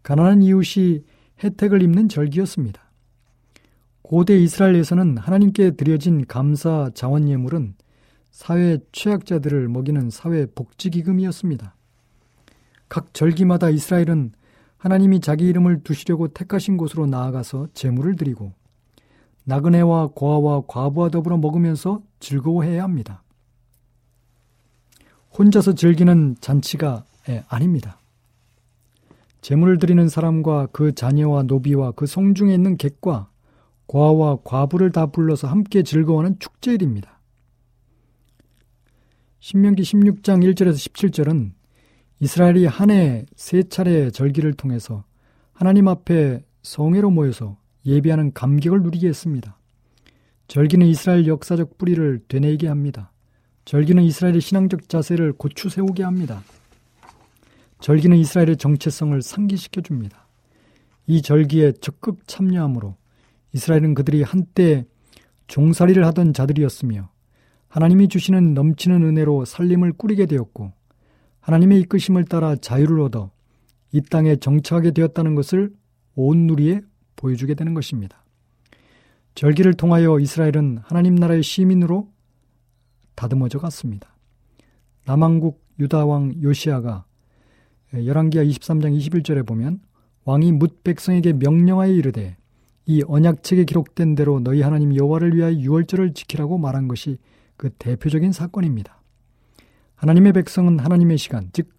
가난한 0.02 0.42
이웃이 0.42 1.04
혜택을 1.42 1.82
입는 1.82 2.08
절기였습니다. 2.08 2.82
고대 4.02 4.38
이스라엘에서는 4.38 5.16
하나님께 5.16 5.72
드려진 5.72 6.26
감사 6.26 6.90
자원 6.94 7.28
예물은 7.28 7.74
사회 8.34 8.78
취약자들을 8.90 9.68
먹이는 9.68 10.10
사회 10.10 10.44
복지기금이었습니다. 10.44 11.72
각 12.88 13.14
절기마다 13.14 13.70
이스라엘은 13.70 14.32
하나님이 14.76 15.20
자기 15.20 15.46
이름을 15.46 15.84
두시려고 15.84 16.26
택하신 16.26 16.76
곳으로 16.76 17.06
나아가서 17.06 17.68
제물을 17.74 18.16
드리고 18.16 18.52
나그네와 19.44 20.08
고아와 20.14 20.62
과부와 20.66 21.10
더불어 21.10 21.36
먹으면서 21.36 22.02
즐거워해야 22.18 22.82
합니다. 22.82 23.22
혼자서 25.38 25.76
즐기는 25.76 26.34
잔치가 26.40 27.04
아닙니다. 27.46 28.00
제물을 29.42 29.78
드리는 29.78 30.08
사람과 30.08 30.66
그 30.72 30.92
자녀와 30.92 31.44
노비와 31.44 31.92
그 31.92 32.06
성중에 32.06 32.52
있는 32.52 32.76
객과 32.78 33.28
고아와 33.86 34.38
과부를 34.42 34.90
다 34.90 35.06
불러서 35.06 35.46
함께 35.46 35.84
즐거워하는 35.84 36.40
축제일입니다. 36.40 37.13
신명기 39.44 39.82
16장 39.82 40.42
1절에서 40.42 40.72
17절은 40.72 41.52
이스라엘이 42.18 42.64
한 42.64 42.88
해 42.88 43.26
세 43.36 43.62
차례 43.62 44.10
절기를 44.10 44.54
통해서 44.54 45.04
하나님 45.52 45.86
앞에 45.86 46.42
성회로 46.62 47.10
모여서 47.10 47.58
예비하는 47.84 48.32
감격을 48.32 48.80
누리게 48.80 49.06
했습니다. 49.06 49.58
절기는 50.48 50.86
이스라엘 50.86 51.26
역사적 51.26 51.76
뿌리를 51.76 52.22
되뇌이게 52.26 52.68
합니다. 52.68 53.12
절기는 53.66 54.02
이스라엘의 54.04 54.40
신앙적 54.40 54.88
자세를 54.88 55.34
고추 55.34 55.68
세우게 55.68 56.02
합니다. 56.04 56.42
절기는 57.80 58.16
이스라엘의 58.16 58.56
정체성을 58.56 59.20
상기시켜 59.20 59.82
줍니다. 59.82 60.26
이 61.06 61.20
절기에 61.20 61.72
적극 61.82 62.26
참여함으로 62.26 62.96
이스라엘은 63.52 63.92
그들이 63.92 64.22
한때 64.22 64.86
종살이를 65.48 66.06
하던 66.06 66.32
자들이었으며 66.32 67.10
하나님이 67.74 68.06
주시는 68.06 68.54
넘치는 68.54 69.02
은혜로 69.02 69.46
살림을 69.46 69.94
꾸리게 69.94 70.26
되었고 70.26 70.72
하나님의 71.40 71.80
이끄심을 71.80 72.24
따라 72.24 72.54
자유를 72.54 73.00
얻어 73.00 73.32
이 73.90 74.00
땅에 74.00 74.36
정착하게 74.36 74.92
되었다는 74.92 75.34
것을 75.34 75.74
온 76.14 76.46
누리에 76.46 76.82
보여주게 77.16 77.54
되는 77.54 77.74
것입니다. 77.74 78.24
절기를 79.34 79.74
통하여 79.74 80.20
이스라엘은 80.20 80.82
하나님 80.84 81.16
나라의 81.16 81.42
시민으로 81.42 82.12
다듬어져 83.16 83.58
갔습니다. 83.58 84.14
남왕국 85.04 85.60
유다왕 85.80 86.42
요시아가 86.44 87.04
열왕기하 87.92 88.44
23장 88.44 88.96
21절에 88.96 89.44
보면 89.44 89.80
왕이 90.24 90.52
뭇 90.52 90.84
백성에게 90.84 91.32
명령하여 91.32 91.90
이르되 91.90 92.36
이 92.86 93.02
언약책에 93.04 93.64
기록된 93.64 94.14
대로 94.14 94.38
너희 94.38 94.62
하나님 94.62 94.94
여호와를 94.94 95.34
위하여 95.34 95.54
유월절을 95.54 96.14
지키라고 96.14 96.56
말한 96.58 96.86
것이 96.86 97.18
그 97.56 97.70
대표적인 97.70 98.32
사건입니다. 98.32 99.02
하나님의 99.94 100.32
백성은 100.32 100.78
하나님의 100.78 101.18
시간, 101.18 101.50
즉 101.52 101.70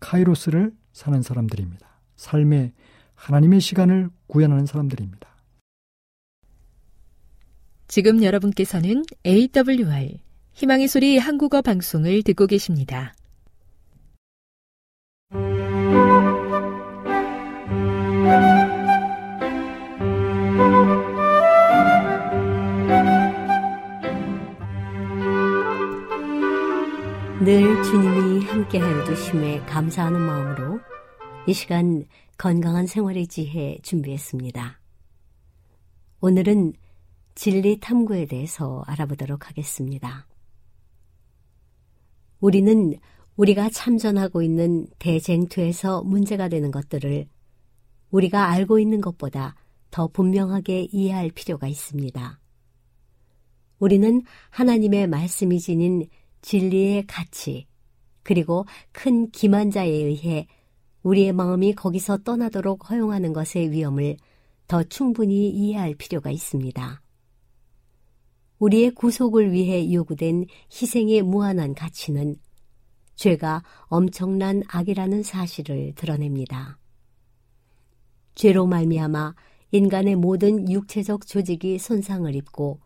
카이로스를 0.00 0.72
사는 0.92 1.22
사람들입니다. 1.22 1.88
삶의 2.16 2.72
하나님의 3.14 3.60
시간을 3.60 4.10
구현하는 4.26 4.66
사람들입니다. 4.66 5.28
지금 7.88 8.22
여러분께서는 8.22 9.04
AWR 9.26 10.18
희망의 10.52 10.88
소리 10.88 11.18
한국어 11.18 11.62
방송을 11.62 12.22
듣고 12.22 12.46
계십니다. 12.46 13.14
늘 27.44 27.82
주님이 27.82 28.46
함께하여 28.46 29.04
주심에 29.04 29.60
감사하는 29.66 30.18
마음으로 30.18 30.80
이 31.46 31.52
시간 31.52 32.06
건강한 32.38 32.86
생활의 32.86 33.26
지혜 33.26 33.76
준비했습니다. 33.82 34.80
오늘은 36.22 36.72
진리 37.34 37.78
탐구에 37.80 38.24
대해서 38.24 38.82
알아보도록 38.86 39.50
하겠습니다. 39.50 40.26
우리는 42.40 42.94
우리가 43.36 43.68
참전하고 43.68 44.40
있는 44.40 44.86
대쟁투에서 44.98 46.02
문제가 46.02 46.48
되는 46.48 46.70
것들을 46.70 47.26
우리가 48.10 48.48
알고 48.52 48.78
있는 48.78 49.02
것보다 49.02 49.54
더 49.90 50.08
분명하게 50.08 50.88
이해할 50.90 51.30
필요가 51.34 51.66
있습니다. 51.68 52.40
우리는 53.80 54.22
하나님의 54.48 55.08
말씀이 55.08 55.60
지닌 55.60 56.08
진리의 56.44 57.06
가치, 57.06 57.66
그리고 58.22 58.66
큰 58.92 59.30
기만자에 59.30 59.88
의해 59.88 60.46
우리의 61.02 61.32
마음이 61.32 61.74
거기서 61.74 62.18
떠나도록 62.18 62.90
허용하는 62.90 63.32
것의 63.32 63.70
위험을 63.70 64.18
더 64.68 64.82
충분히 64.82 65.48
이해할 65.48 65.94
필요가 65.94 66.30
있습니다. 66.30 67.00
우리의 68.58 68.90
구속을 68.90 69.52
위해 69.52 69.90
요구된 69.90 70.44
희생의 70.70 71.22
무한한 71.22 71.74
가치는 71.74 72.36
죄가 73.16 73.62
엄청난 73.84 74.62
악이라는 74.68 75.22
사실을 75.22 75.94
드러냅니다. 75.94 76.78
죄로 78.34 78.66
말미암아 78.66 79.34
인간의 79.70 80.16
모든 80.16 80.70
육체적 80.70 81.26
조직이 81.26 81.78
손상을 81.78 82.34
입고 82.34 82.80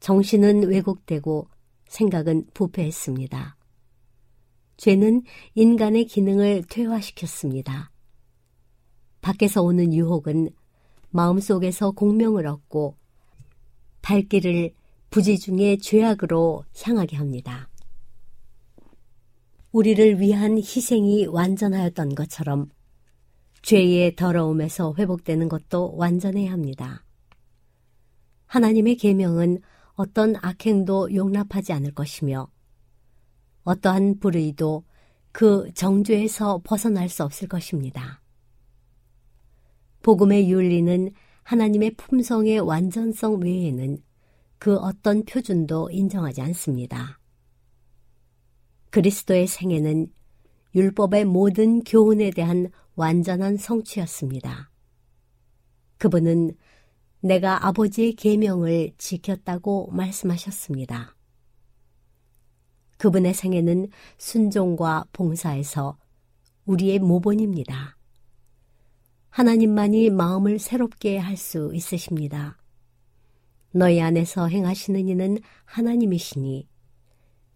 정신은 0.00 0.68
왜곡되고 0.68 1.48
생각은 1.92 2.46
부패했습니다. 2.54 3.56
죄는 4.78 5.22
인간의 5.54 6.06
기능을 6.06 6.64
퇴화시켰습니다. 6.68 7.90
밖에서 9.20 9.62
오는 9.62 9.92
유혹은 9.92 10.50
마음속에서 11.10 11.90
공명을 11.92 12.46
얻고 12.46 12.96
발길을 14.00 14.72
부지중의 15.10 15.78
죄악으로 15.78 16.64
향하게 16.82 17.16
합니다. 17.16 17.68
우리를 19.70 20.18
위한 20.18 20.56
희생이 20.56 21.26
완전하였던 21.26 22.14
것처럼 22.14 22.70
죄의 23.60 24.16
더러움에서 24.16 24.94
회복되는 24.98 25.48
것도 25.48 25.94
완전해야 25.96 26.50
합니다. 26.50 27.04
하나님의 28.46 28.96
계명은 28.96 29.60
어떤 29.94 30.34
악행도 30.36 31.14
용납하지 31.14 31.72
않을 31.72 31.92
것이며 31.94 32.48
어떠한 33.64 34.18
불의도 34.18 34.84
그 35.32 35.70
정죄에서 35.74 36.60
벗어날 36.64 37.08
수 37.08 37.24
없을 37.24 37.48
것입니다. 37.48 38.22
복음의 40.02 40.50
윤리는 40.50 41.10
하나님의 41.44 41.94
품성의 41.96 42.60
완전성 42.60 43.40
외에는 43.40 43.98
그 44.58 44.76
어떤 44.76 45.24
표준도 45.24 45.90
인정하지 45.90 46.40
않습니다. 46.42 47.18
그리스도의 48.90 49.46
생애는 49.46 50.08
율법의 50.74 51.24
모든 51.24 51.82
교훈에 51.82 52.30
대한 52.30 52.70
완전한 52.94 53.56
성취였습니다. 53.56 54.70
그분은 55.98 56.52
내가 57.22 57.68
아버지의 57.68 58.14
계명을 58.14 58.94
지켰다고 58.98 59.90
말씀하셨습니다. 59.92 61.14
그분의 62.98 63.32
생애는 63.32 63.88
순종과 64.18 65.04
봉사에서 65.12 65.98
우리의 66.66 66.98
모본입니다. 66.98 67.96
하나님만이 69.30 70.10
마음을 70.10 70.58
새롭게 70.58 71.16
할 71.18 71.36
수 71.36 71.70
있으십니다. 71.74 72.58
너희 73.72 74.00
안에서 74.00 74.48
행하시는 74.48 75.08
이는 75.08 75.38
하나님이시니 75.64 76.68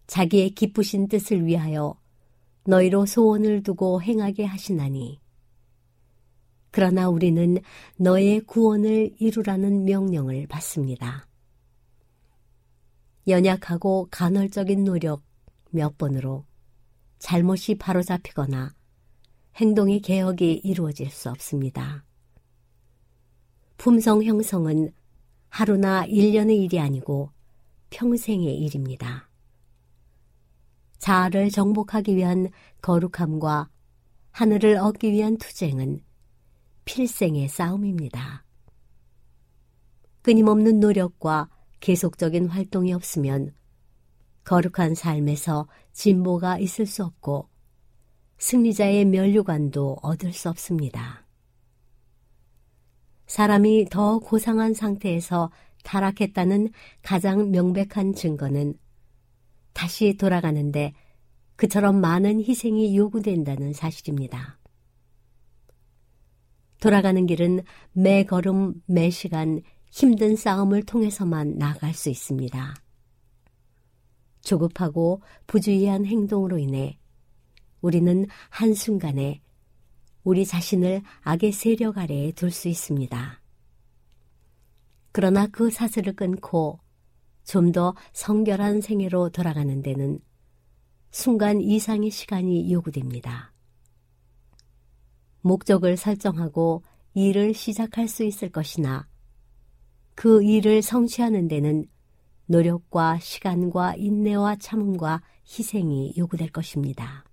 자기의 0.07 0.51
기쁘신 0.51 1.09
뜻을 1.09 1.45
위하여 1.45 1.99
너희로 2.65 3.05
소원을 3.05 3.63
두고 3.63 4.01
행하게 4.01 4.45
하시나니 4.45 5.19
그러나 6.77 7.09
우리는 7.09 7.57
너의 7.95 8.41
구원을 8.41 9.15
이루라는 9.17 9.85
명령을 9.85 10.45
받습니다. 10.45 11.27
연약하고 13.27 14.09
간헐적인 14.11 14.83
노력 14.83 15.23
몇 15.71 15.97
번으로 15.97 16.45
잘못이 17.17 17.79
바로잡히거나 17.79 18.75
행동의 19.55 20.01
개혁이 20.01 20.61
이루어질 20.63 21.09
수 21.09 21.31
없습니다. 21.31 22.05
품성 23.77 24.23
형성은 24.23 24.91
하루나 25.49 26.05
일년의 26.05 26.61
일이 26.61 26.79
아니고 26.79 27.31
평생의 27.89 28.55
일입니다. 28.55 29.31
자아를 30.99 31.49
정복하기 31.49 32.15
위한 32.15 32.49
거룩함과 32.83 33.67
하늘을 34.29 34.77
얻기 34.77 35.11
위한 35.11 35.39
투쟁은 35.39 36.05
필생의 36.87 37.49
싸움입니다. 37.49 38.45
끊임없는 40.21 40.79
노력과 40.79 41.49
계속적인 41.81 42.47
활동이 42.47 42.93
없으면 42.93 43.53
거룩한 44.45 44.95
삶에서 44.95 45.67
진보가 45.91 46.57
있을 46.59 46.85
수 46.85 47.03
없고 47.03 47.49
승리자의 48.39 49.05
면류관도 49.05 49.97
얻을 50.01 50.31
수 50.31 50.49
없습니다. 50.49 51.25
사람이 53.27 53.87
더 53.91 54.19
고상한 54.19 54.73
상태에서 54.73 55.51
타락했다는 55.83 56.69
가장 57.01 57.51
명백한 57.51 58.13
증거는 58.13 58.75
다시 59.73 60.15
돌아가는데 60.15 60.93
그처럼 61.57 61.99
많은 61.99 62.39
희생이 62.39 62.95
요구된다는 62.95 63.73
사실입니다. 63.73 64.56
돌아가는 66.79 67.25
길은 67.25 67.63
매 67.93 68.23
걸음, 68.23 68.81
매 68.85 69.09
시간 69.09 69.61
힘든 69.91 70.35
싸움을 70.35 70.83
통해서만 70.83 71.57
나아갈 71.57 71.93
수 71.93 72.09
있습니다. 72.09 72.75
조급하고 74.41 75.21
부주의한 75.47 76.05
행동으로 76.05 76.57
인해 76.57 76.97
우리는 77.81 78.25
한순간에 78.49 79.41
우리 80.23 80.45
자신을 80.45 81.01
악의 81.21 81.51
세력 81.51 81.97
아래에 81.97 82.31
둘 82.33 82.51
수 82.51 82.67
있습니다. 82.67 83.41
그러나 85.11 85.47
그 85.47 85.69
사슬을 85.71 86.13
끊고 86.13 86.79
좀 87.43 87.71
더 87.71 87.95
성결한 88.11 88.81
생애로 88.81 89.29
돌아가는 89.29 89.81
데는 89.81 90.19
순간 91.11 91.61
이상의 91.61 92.11
시간이 92.11 92.71
요구됩니다. 92.71 93.53
목적을 95.47 95.97
설정하고 95.97 96.83
일을 97.13 97.53
시작할 97.53 98.07
수 98.07 98.23
있을 98.23 98.51
것이나 98.51 99.07
그 100.13 100.43
일을 100.43 100.81
성취하는 100.81 101.47
데는 101.47 101.85
노력과 102.45 103.19
시간과 103.19 103.95
인내와 103.95 104.57
참음과 104.57 105.21
희생이 105.45 106.13
요구될 106.17 106.51
것입니다. 106.51 107.25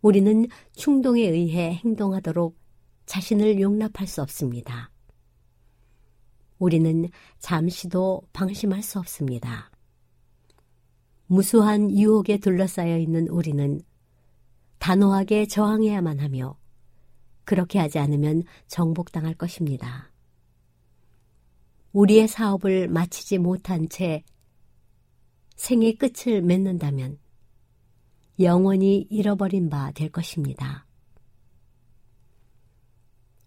우리는 0.00 0.46
충동에 0.74 1.22
의해 1.22 1.74
행동하도록 1.74 2.56
자신을 3.06 3.60
용납할 3.60 4.06
수 4.06 4.22
없습니다. 4.22 4.90
우리는 6.58 7.08
잠시도 7.38 8.22
방심할 8.32 8.82
수 8.82 8.98
없습니다. 8.98 9.70
무수한 11.26 11.90
유혹에 11.90 12.38
둘러싸여 12.38 12.98
있는 12.98 13.28
우리는 13.28 13.80
단호하게 14.78 15.46
저항해야만 15.46 16.20
하며 16.20 16.58
그렇게 17.44 17.78
하지 17.78 17.98
않으면 17.98 18.42
정복당할 18.66 19.34
것입니다. 19.34 20.12
우리의 21.92 22.28
사업을 22.28 22.88
마치지 22.88 23.38
못한 23.38 23.88
채 23.88 24.22
생의 25.56 25.96
끝을 25.96 26.42
맺는다면 26.42 27.18
영원히 28.40 29.06
잃어버린 29.10 29.68
바 29.68 29.90
될 29.92 30.10
것입니다. 30.10 30.86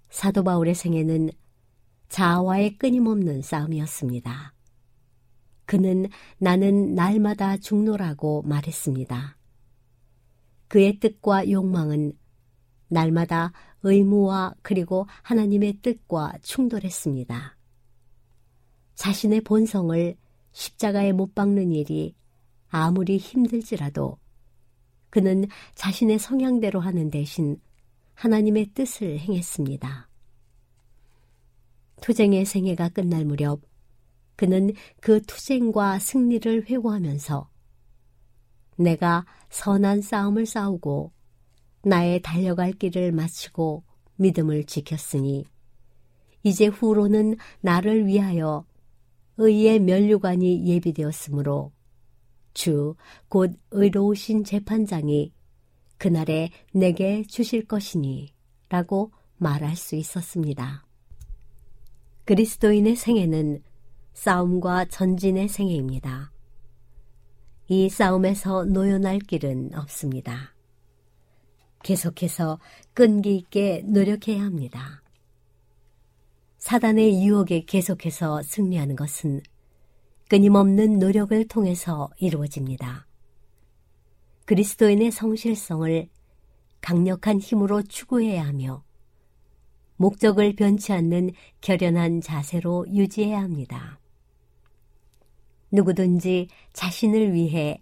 사도 0.09 0.43
바울의 0.43 0.75
생애는 0.75 1.29
자아와의 2.09 2.77
끊임없는 2.77 3.41
싸움이었습니다. 3.41 4.53
그는 5.65 6.09
나는 6.37 6.95
날마다 6.95 7.55
죽노라고 7.55 8.41
말했습니다. 8.41 9.37
그의 10.71 10.99
뜻과 10.99 11.51
욕망은 11.51 12.13
날마다 12.87 13.51
의무와 13.83 14.55
그리고 14.61 15.05
하나님의 15.21 15.79
뜻과 15.81 16.35
충돌했습니다. 16.41 17.57
자신의 18.95 19.41
본성을 19.41 20.15
십자가에 20.53 21.11
못 21.11 21.35
박는 21.35 21.73
일이 21.73 22.15
아무리 22.69 23.17
힘들지라도 23.17 24.17
그는 25.09 25.45
자신의 25.75 26.19
성향대로 26.19 26.79
하는 26.79 27.11
대신 27.11 27.59
하나님의 28.13 28.67
뜻을 28.67 29.19
행했습니다. 29.19 30.09
투쟁의 31.99 32.45
생애가 32.45 32.87
끝날 32.89 33.25
무렵 33.25 33.59
그는 34.37 34.71
그 35.01 35.21
투쟁과 35.23 35.99
승리를 35.99 36.69
회고하면서 36.69 37.51
내가 38.77 39.25
선한 39.51 40.01
싸움을 40.01 40.45
싸우고 40.47 41.11
나의 41.83 42.21
달려갈 42.21 42.73
길을 42.73 43.11
마치고 43.11 43.83
믿음을 44.15 44.65
지켰으니 44.65 45.45
이제 46.43 46.65
후로는 46.65 47.37
나를 47.61 48.07
위하여 48.07 48.65
의의 49.37 49.79
면류관이 49.79 50.67
예비되었으므로 50.67 51.71
주 52.53 52.95
곧 53.29 53.57
의로우신 53.71 54.43
재판장이 54.43 55.33
그날에 55.97 56.49
내게 56.73 57.23
주실 57.23 57.65
것이니 57.65 58.33
라고 58.69 59.11
말할 59.37 59.75
수 59.75 59.95
있었습니다. 59.95 60.85
그리스도인의 62.25 62.95
생애는 62.95 63.63
싸움과 64.13 64.85
전진의 64.85 65.47
생애입니다. 65.47 66.31
이 67.73 67.87
싸움에서 67.87 68.65
노연할 68.65 69.19
길은 69.19 69.75
없습니다. 69.75 70.53
계속해서 71.83 72.59
끈기 72.93 73.37
있게 73.37 73.83
노력해야 73.85 74.43
합니다. 74.43 75.01
사단의 76.57 77.23
유혹에 77.23 77.63
계속해서 77.63 78.41
승리하는 78.41 78.97
것은 78.97 79.39
끊임없는 80.27 80.99
노력을 80.99 81.47
통해서 81.47 82.09
이루어집니다. 82.17 83.07
그리스도인의 84.43 85.11
성실성을 85.11 86.09
강력한 86.81 87.39
힘으로 87.39 87.83
추구해야 87.83 88.45
하며 88.47 88.83
목적을 89.95 90.57
변치 90.57 90.91
않는 90.91 91.31
결연한 91.61 92.19
자세로 92.19 92.87
유지해야 92.89 93.41
합니다. 93.41 94.00
누구든지 95.71 96.47
자신을 96.73 97.33
위해 97.33 97.81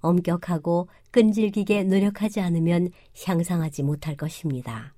엄격하고 0.00 0.88
끈질기게 1.10 1.84
노력하지 1.84 2.40
않으면 2.40 2.90
향상하지 3.24 3.82
못할 3.82 4.16
것입니다. 4.16 4.94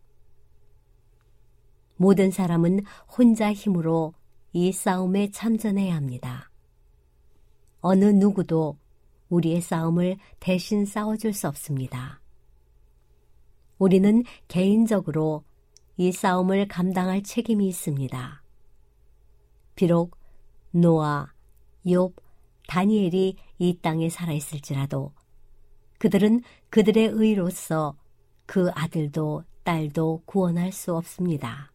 모든 1.96 2.30
사람은 2.30 2.80
혼자 3.16 3.52
힘으로 3.52 4.14
이 4.52 4.72
싸움에 4.72 5.30
참전해야 5.30 5.94
합니다. 5.94 6.50
어느 7.80 8.04
누구도 8.04 8.76
우리의 9.28 9.60
싸움을 9.60 10.16
대신 10.40 10.84
싸워줄 10.84 11.32
수 11.32 11.48
없습니다. 11.48 12.20
우리는 13.78 14.22
개인적으로 14.48 15.44
이 15.96 16.12
싸움을 16.12 16.68
감당할 16.68 17.22
책임이 17.22 17.66
있습니다. 17.68 18.42
비록 19.74 20.16
노아, 20.70 21.32
욥, 21.86 22.12
다니엘이 22.72 23.36
이 23.58 23.78
땅에 23.82 24.08
살아있을지라도 24.08 25.12
그들은 25.98 26.40
그들의 26.70 27.08
의로서 27.08 27.98
그 28.46 28.70
아들도 28.74 29.44
딸도 29.62 30.22
구원할 30.24 30.72
수 30.72 30.96
없습니다. 30.96 31.70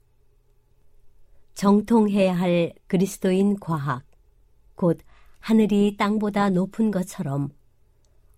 정통해야 1.53 2.35
할 2.35 2.73
그리스도인 2.87 3.59
과학, 3.59 4.05
곧 4.73 4.97
하늘이 5.39 5.97
땅보다 5.97 6.49
높은 6.49 6.89
것처럼 6.89 7.49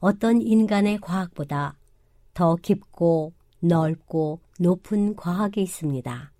어떤 0.01 0.41
인간의 0.41 0.99
과학보다 0.99 1.77
더 2.33 2.57
깊고 2.57 3.31
넓고 3.61 4.41
높은 4.59 5.15
과학이 5.15 5.61
있습니다. 5.61 6.33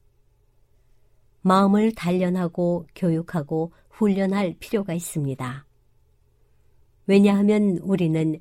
마음을 1.44 1.96
단련하고 1.96 2.88
교육하고 2.94 3.72
훈련할 3.90 4.58
필요가 4.60 4.94
있습니다. 4.94 5.69
왜냐하면 7.10 7.80
우리는 7.82 8.40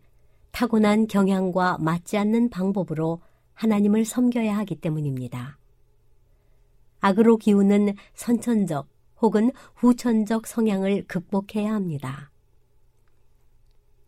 타고난 0.50 1.06
경향과 1.06 1.78
맞지 1.78 2.18
않는 2.18 2.50
방법으로 2.50 3.22
하나님을 3.54 4.04
섬겨야 4.04 4.58
하기 4.58 4.74
때문입니다. 4.74 5.56
악으로 7.00 7.38
기우는 7.38 7.94
선천적 8.12 8.86
혹은 9.22 9.52
후천적 9.74 10.46
성향을 10.46 11.06
극복해야 11.06 11.72
합니다. 11.72 12.30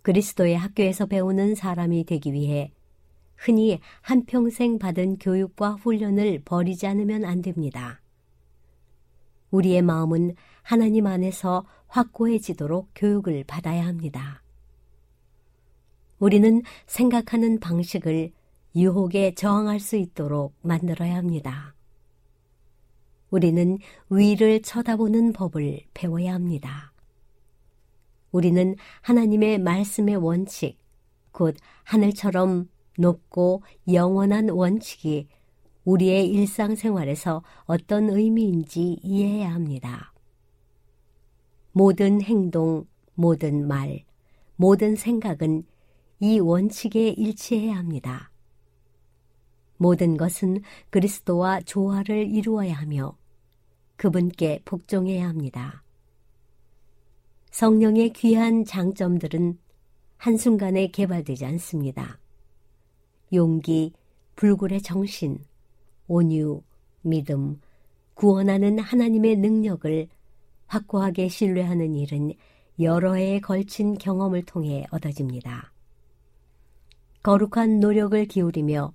그리스도의 0.02 0.58
학교에서 0.58 1.06
배우는 1.06 1.54
사람이 1.54 2.04
되기 2.04 2.34
위해 2.34 2.70
흔히 3.36 3.80
한평생 4.02 4.78
받은 4.78 5.20
교육과 5.20 5.76
훈련을 5.76 6.42
버리지 6.44 6.86
않으면 6.86 7.24
안 7.24 7.40
됩니다. 7.40 8.02
우리의 9.52 9.80
마음은 9.80 10.34
하나님 10.60 11.06
안에서 11.06 11.64
확고해지도록 11.86 12.90
교육을 12.94 13.44
받아야 13.44 13.86
합니다. 13.86 14.42
우리는 16.20 16.62
생각하는 16.86 17.58
방식을 17.60 18.30
유혹에 18.76 19.34
저항할 19.34 19.80
수 19.80 19.96
있도록 19.96 20.54
만들어야 20.60 21.16
합니다. 21.16 21.74
우리는 23.30 23.78
위를 24.10 24.60
쳐다보는 24.60 25.32
법을 25.32 25.80
배워야 25.94 26.34
합니다. 26.34 26.92
우리는 28.32 28.76
하나님의 29.00 29.58
말씀의 29.60 30.16
원칙, 30.16 30.78
곧 31.32 31.56
하늘처럼 31.84 32.68
높고 32.98 33.62
영원한 33.90 34.50
원칙이 34.50 35.26
우리의 35.84 36.28
일상생활에서 36.28 37.42
어떤 37.64 38.10
의미인지 38.10 38.98
이해해야 39.02 39.54
합니다. 39.54 40.12
모든 41.72 42.20
행동, 42.20 42.86
모든 43.14 43.66
말, 43.66 44.04
모든 44.56 44.96
생각은 44.96 45.64
이 46.20 46.38
원칙에 46.38 47.08
일치해야 47.08 47.76
합니다. 47.76 48.30
모든 49.78 50.18
것은 50.18 50.60
그리스도와 50.90 51.60
조화를 51.62 52.28
이루어야 52.28 52.74
하며 52.74 53.16
그분께 53.96 54.60
복종해야 54.66 55.26
합니다. 55.26 55.82
성령의 57.50 58.12
귀한 58.12 58.64
장점들은 58.64 59.58
한순간에 60.18 60.88
개발되지 60.88 61.46
않습니다. 61.46 62.20
용기, 63.32 63.94
불굴의 64.36 64.82
정신, 64.82 65.38
온유, 66.06 66.62
믿음, 67.00 67.60
구원하는 68.14 68.78
하나님의 68.78 69.36
능력을 69.36 70.08
확고하게 70.66 71.28
신뢰하는 71.28 71.94
일은 71.94 72.34
여러 72.78 73.14
해에 73.14 73.40
걸친 73.40 73.96
경험을 73.96 74.42
통해 74.44 74.86
얻어집니다. 74.90 75.69
거룩한 77.22 77.80
노력을 77.80 78.24
기울이며 78.24 78.94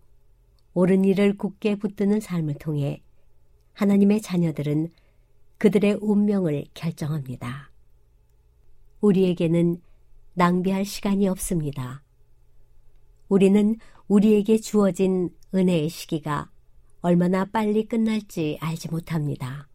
옳은 0.73 1.05
일을 1.05 1.38
굳게 1.38 1.75
붙드는 1.75 2.19
삶을 2.19 2.55
통해 2.55 3.03
하나님의 3.73 4.21
자녀들은 4.21 4.89
그들의 5.57 5.99
운명을 6.01 6.65
결정합니다. 6.73 7.71
우리에게는 9.01 9.79
낭비할 10.33 10.85
시간이 10.85 11.27
없습니다. 11.27 12.03
우리는 13.29 13.77
우리에게 14.07 14.57
주어진 14.57 15.29
은혜의 15.53 15.89
시기가 15.89 16.49
얼마나 17.01 17.45
빨리 17.45 17.85
끝날지 17.85 18.57
알지 18.59 18.89
못합니다. 18.89 19.67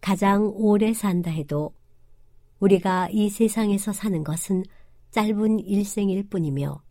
가장 0.00 0.52
오래 0.54 0.94
산다 0.94 1.30
해도 1.30 1.74
우리가 2.60 3.08
이 3.10 3.28
세상에서 3.28 3.92
사는 3.92 4.22
것은 4.22 4.64
짧은 5.10 5.60
일생일 5.60 6.28
뿐이며 6.28 6.82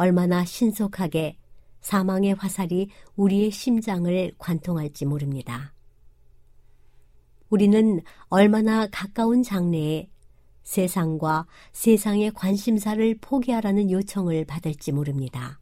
얼마나 0.00 0.46
신속하게 0.46 1.36
사망의 1.82 2.32
화살이 2.32 2.88
우리의 3.16 3.50
심장을 3.50 4.32
관통할지 4.38 5.04
모릅니다. 5.04 5.74
우리는 7.50 8.00
얼마나 8.28 8.86
가까운 8.86 9.42
장래에 9.42 10.08
세상과 10.62 11.46
세상의 11.72 12.30
관심사를 12.30 13.18
포기하라는 13.20 13.90
요청을 13.90 14.46
받을지 14.46 14.90
모릅니다. 14.90 15.60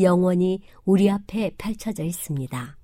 영원히 0.00 0.60
우리 0.84 1.08
앞에 1.08 1.52
펼쳐져 1.56 2.04
있습니다. 2.04 2.76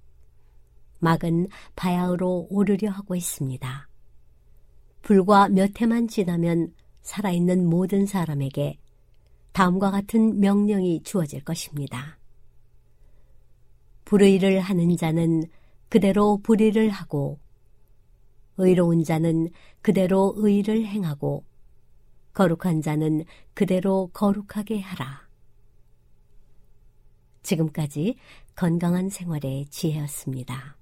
막은 1.00 1.48
바야흐로 1.76 2.46
오르려 2.48 2.90
하고 2.90 3.14
있습니다. 3.14 3.88
불과 5.02 5.50
몇 5.50 5.78
해만 5.78 6.08
지나면 6.08 6.72
살아있는 7.02 7.68
모든 7.68 8.06
사람에게 8.06 8.78
다음과 9.52 9.90
같은 9.90 10.40
명령이 10.40 11.02
주어질 11.02 11.44
것입니다. 11.44 12.18
불의를 14.04 14.60
하는 14.60 14.96
자는 14.96 15.44
그대로 15.88 16.38
불의를 16.42 16.90
하고 16.90 17.38
의로운 18.56 19.04
자는 19.04 19.50
그대로 19.82 20.34
의를 20.36 20.84
행하고 20.86 21.44
거룩한 22.32 22.82
자는 22.82 23.24
그대로 23.54 24.10
거룩하게 24.12 24.80
하라. 24.80 25.28
지금까지 27.42 28.16
건강한 28.54 29.08
생활의 29.08 29.66
지혜였습니다. 29.66 30.76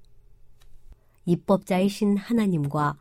입법자이신 1.25 2.17
하나님과 2.17 2.99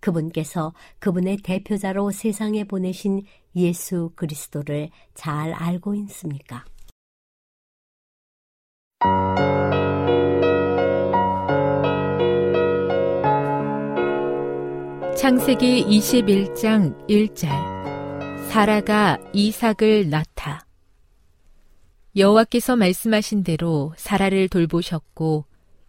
그분께서 0.00 0.72
그분의 0.98 1.38
대표자로 1.38 2.10
세상에 2.10 2.64
보내신 2.64 3.22
예수 3.56 4.10
그리스도를 4.16 4.90
잘 5.14 5.52
알고 5.52 5.94
있습니까? 5.94 6.64
창세기 15.16 15.84
21장 15.84 17.06
1절 17.06 17.48
사라가 18.48 19.18
이삭을 19.32 20.08
낳다. 20.08 20.66
여호와께서 22.16 22.74
말씀하신 22.74 23.44
대로 23.44 23.92
사라를 23.96 24.48
돌보셨고 24.48 25.44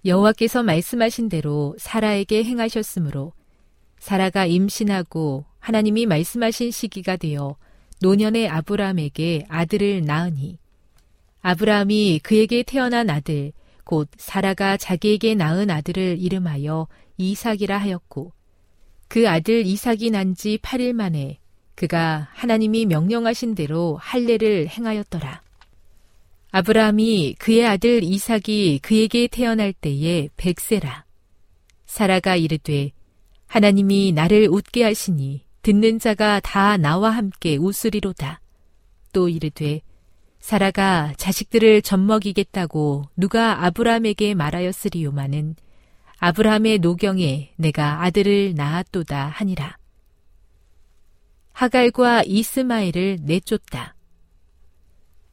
여호와께서 0.05 0.63
말씀하신 0.63 1.29
대로 1.29 1.75
사라에게 1.79 2.43
행하셨으므로 2.43 3.33
사라가 4.01 4.47
임신하고 4.47 5.45
하나님이 5.59 6.07
말씀하신 6.07 6.71
시기가 6.71 7.17
되어 7.17 7.55
노년의 8.01 8.49
아브라함에게 8.49 9.45
아들을 9.47 10.03
낳으니 10.05 10.57
아브라함이 11.41 12.21
그에게 12.23 12.63
태어난 12.63 13.11
아들 13.11 13.53
곧 13.83 14.09
사라가 14.17 14.75
자기에게 14.77 15.35
낳은 15.35 15.69
아들을 15.69 16.17
이름하여 16.19 16.87
이삭이라 17.17 17.77
하였고 17.77 18.33
그 19.07 19.29
아들 19.29 19.67
이삭이 19.67 20.09
난 20.09 20.33
지 20.33 20.57
8일 20.57 20.93
만에 20.93 21.37
그가 21.75 22.27
하나님이 22.33 22.87
명령하신 22.87 23.53
대로 23.53 23.97
할례를 24.01 24.67
행하였더라. 24.67 25.43
아브라함이 26.49 27.35
그의 27.37 27.67
아들 27.67 28.03
이삭이 28.03 28.79
그에게 28.81 29.27
태어날 29.27 29.73
때에 29.73 30.29
백세라. 30.37 31.05
사라가 31.85 32.35
이르되 32.35 32.91
하나님이 33.51 34.13
나를 34.13 34.47
웃게 34.49 34.81
하시니 34.81 35.43
듣는 35.61 35.99
자가 35.99 36.39
다 36.39 36.77
나와 36.77 37.09
함께 37.09 37.57
웃으리로다. 37.57 38.39
또 39.11 39.27
이르되 39.27 39.81
사라가 40.39 41.13
자식들을 41.17 41.81
젖먹이겠다고 41.81 43.09
누가 43.17 43.65
아브라함에게 43.65 44.35
말하였으리요마는 44.35 45.57
아브라함의 46.19 46.79
노경에 46.79 47.51
내가 47.57 48.03
아들을 48.03 48.55
낳았도다 48.55 49.27
하니라. 49.27 49.75
하갈과 51.51 52.23
이스마엘을 52.25 53.17
내쫓다. 53.23 53.95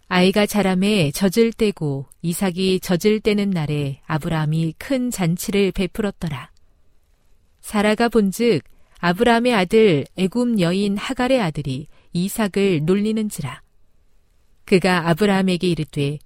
아이가 0.09 0.45
자람에 0.45 1.13
젖을 1.13 1.53
떼고 1.53 2.07
이삭이 2.23 2.81
젖을 2.81 3.21
떼는 3.21 3.51
날에 3.51 4.01
아브라함이 4.07 4.75
큰 4.77 5.13
잔치를 5.13 5.71
베풀었더라. 5.71 6.51
사라가 7.69 8.09
본즉 8.09 8.63
아브라함의 8.99 9.53
아들 9.53 10.07
애굽 10.17 10.59
여인 10.59 10.97
하갈의 10.97 11.39
아들이 11.39 11.87
이삭을 12.15 12.87
놀리는지라 12.87 13.61
그가 14.65 15.11
아브라함에게 15.11 15.69
이르되 15.69 16.19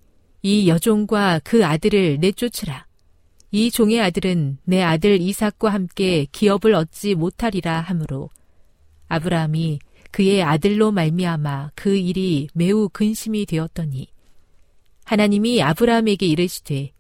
이 0.43 0.69
여종과 0.69 1.41
그 1.43 1.67
아들을 1.67 2.19
내쫓으라. 2.21 2.87
이 3.51 3.73
종의 3.73 4.01
아들은 4.01 4.59
내 4.63 4.83
아들 4.83 5.21
이삭과 5.21 5.71
함께 5.71 6.29
기업을 6.31 6.75
얻지 6.75 7.17
못하리라 7.17 7.81
하므로 7.81 8.31
아브라함이 9.09 9.81
그의 10.13 10.45
아들로 10.45 10.93
말미암아 10.93 11.73
그 11.75 11.97
일이 11.97 12.47
매우 12.55 12.89
근심이 12.89 13.47
되었더니 13.47 14.07
하나님이 15.07 15.61
아브라함에게 15.61 16.25
이르시되 16.25 16.93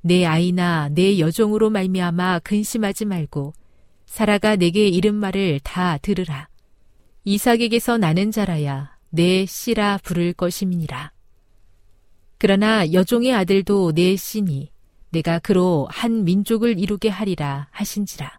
내 0.00 0.24
아이나 0.24 0.88
내 0.88 1.18
여종으로 1.18 1.68
말미암아 1.68 2.38
근심하지 2.38 3.04
말고 3.04 3.52
사라가 4.12 4.56
내게 4.56 4.88
이른 4.88 5.14
말을 5.14 5.58
다 5.60 5.96
들으라. 5.96 6.46
이삭에게서 7.24 7.96
나는 7.96 8.30
자라야 8.30 8.94
내 9.08 9.46
씨라 9.46 10.00
부를 10.02 10.34
것임이니라. 10.34 11.12
그러나 12.36 12.92
여종의 12.92 13.32
아들도 13.32 13.92
내 13.92 14.14
씨니 14.16 14.70
내가 15.12 15.38
그로 15.38 15.88
한 15.90 16.24
민족을 16.24 16.78
이루게 16.78 17.08
하리라 17.08 17.68
하신지라. 17.70 18.36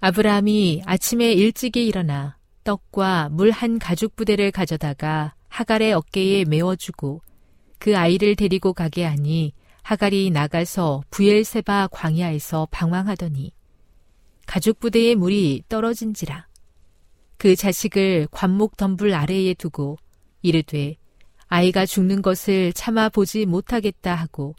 아브라함이 0.00 0.82
아침에 0.86 1.32
일찍이 1.32 1.86
일어나 1.86 2.36
떡과 2.64 3.28
물 3.30 3.52
한 3.52 3.78
가죽 3.78 4.16
부대를 4.16 4.50
가져다가 4.50 5.34
하갈의 5.50 5.92
어깨에 5.92 6.46
메워주고 6.46 7.22
그 7.78 7.96
아이를 7.96 8.34
데리고 8.34 8.72
가게 8.72 9.04
하니 9.04 9.52
하갈이 9.82 10.30
나가서 10.30 11.04
부엘세바 11.10 11.90
광야에서 11.92 12.66
방황하더니 12.72 13.52
가죽 14.46 14.78
부대의 14.80 15.14
물이 15.14 15.64
떨어진지라. 15.68 16.46
그 17.36 17.56
자식을 17.56 18.28
관목 18.30 18.76
덤불 18.76 19.14
아래에 19.14 19.54
두고 19.54 19.96
이르되 20.42 20.96
아이가 21.46 21.86
죽는 21.86 22.22
것을 22.22 22.72
참아 22.72 23.10
보지 23.10 23.46
못하겠다 23.46 24.14
하고 24.14 24.54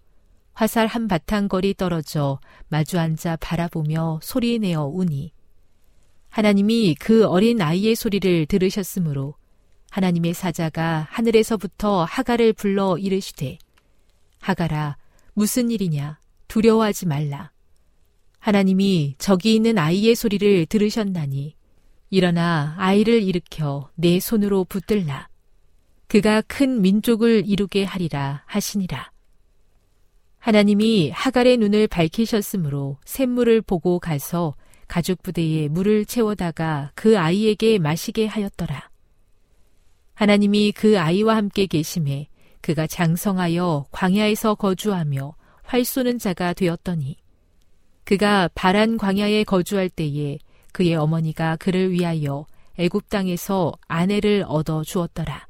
화살 0.54 0.88
한 0.88 1.08
바탕 1.08 1.48
거리 1.48 1.74
떨어져 1.74 2.40
마주 2.70 2.98
앉아 3.00 3.38
바라보며 3.38 4.20
소리내어 4.22 4.86
우니. 4.86 5.34
하나님이 6.30 6.96
그 6.96 7.26
어린 7.26 7.62
아이의 7.62 7.96
소리를 7.96 8.46
들으셨으므로 8.46 9.36
하나님의 9.90 10.34
사자가 10.34 11.08
하늘에서부터 11.10 12.04
하가를 12.04 12.54
불러 12.54 12.98
이르시되 12.98 13.58
하가라 14.40 14.98
무슨 15.34 15.72
일이냐? 15.72 16.20
두려워하지 16.48 17.08
말라 17.08 17.52
하나님이 18.46 19.16
저기 19.18 19.56
있는 19.56 19.80
아이의 19.80 20.14
소리를 20.14 20.68
들으셨나니 20.68 21.56
일어나 22.12 22.76
아이를 22.78 23.24
일으켜 23.24 23.90
내 23.96 24.20
손으로 24.20 24.66
붙들라. 24.66 25.30
그가 26.06 26.42
큰 26.42 26.80
민족을 26.84 27.42
이루게 27.48 27.84
하리라 27.86 28.44
하시니라. 28.46 29.10
하나님이 30.38 31.10
하갈의 31.10 31.58
눈을 31.58 31.88
밝히셨으므로 31.88 33.00
샘물을 33.04 33.64
보고 33.64 33.98
가서 33.98 34.54
가죽 34.88 35.24
부대에 35.24 35.68
물을 35.68 36.06
채워다가 36.06 36.92
그 36.94 37.18
아이에게 37.18 37.80
마시게 37.80 38.28
하였더라. 38.28 38.92
하나님이 40.14 40.72
그 40.72 41.00
아이와 41.00 41.36
함께 41.36 41.66
계심에 41.66 42.28
그가 42.62 42.86
장성하여 42.86 43.88
광야에서 43.90 44.54
거주하며 44.54 45.34
활 45.64 45.84
쏘는 45.84 46.20
자가 46.20 46.54
되었더니 46.54 47.25
그가 48.06 48.50
바란 48.54 48.98
광야에 48.98 49.44
거주할 49.44 49.90
때에 49.90 50.38
그의 50.72 50.96
어머니가 50.96 51.56
그를 51.58 51.92
위하여 51.92 52.46
애굽 52.78 53.10
땅에서 53.10 53.74
아내를 53.88 54.46
얻어 54.48 54.84
주었더라. 54.84 55.48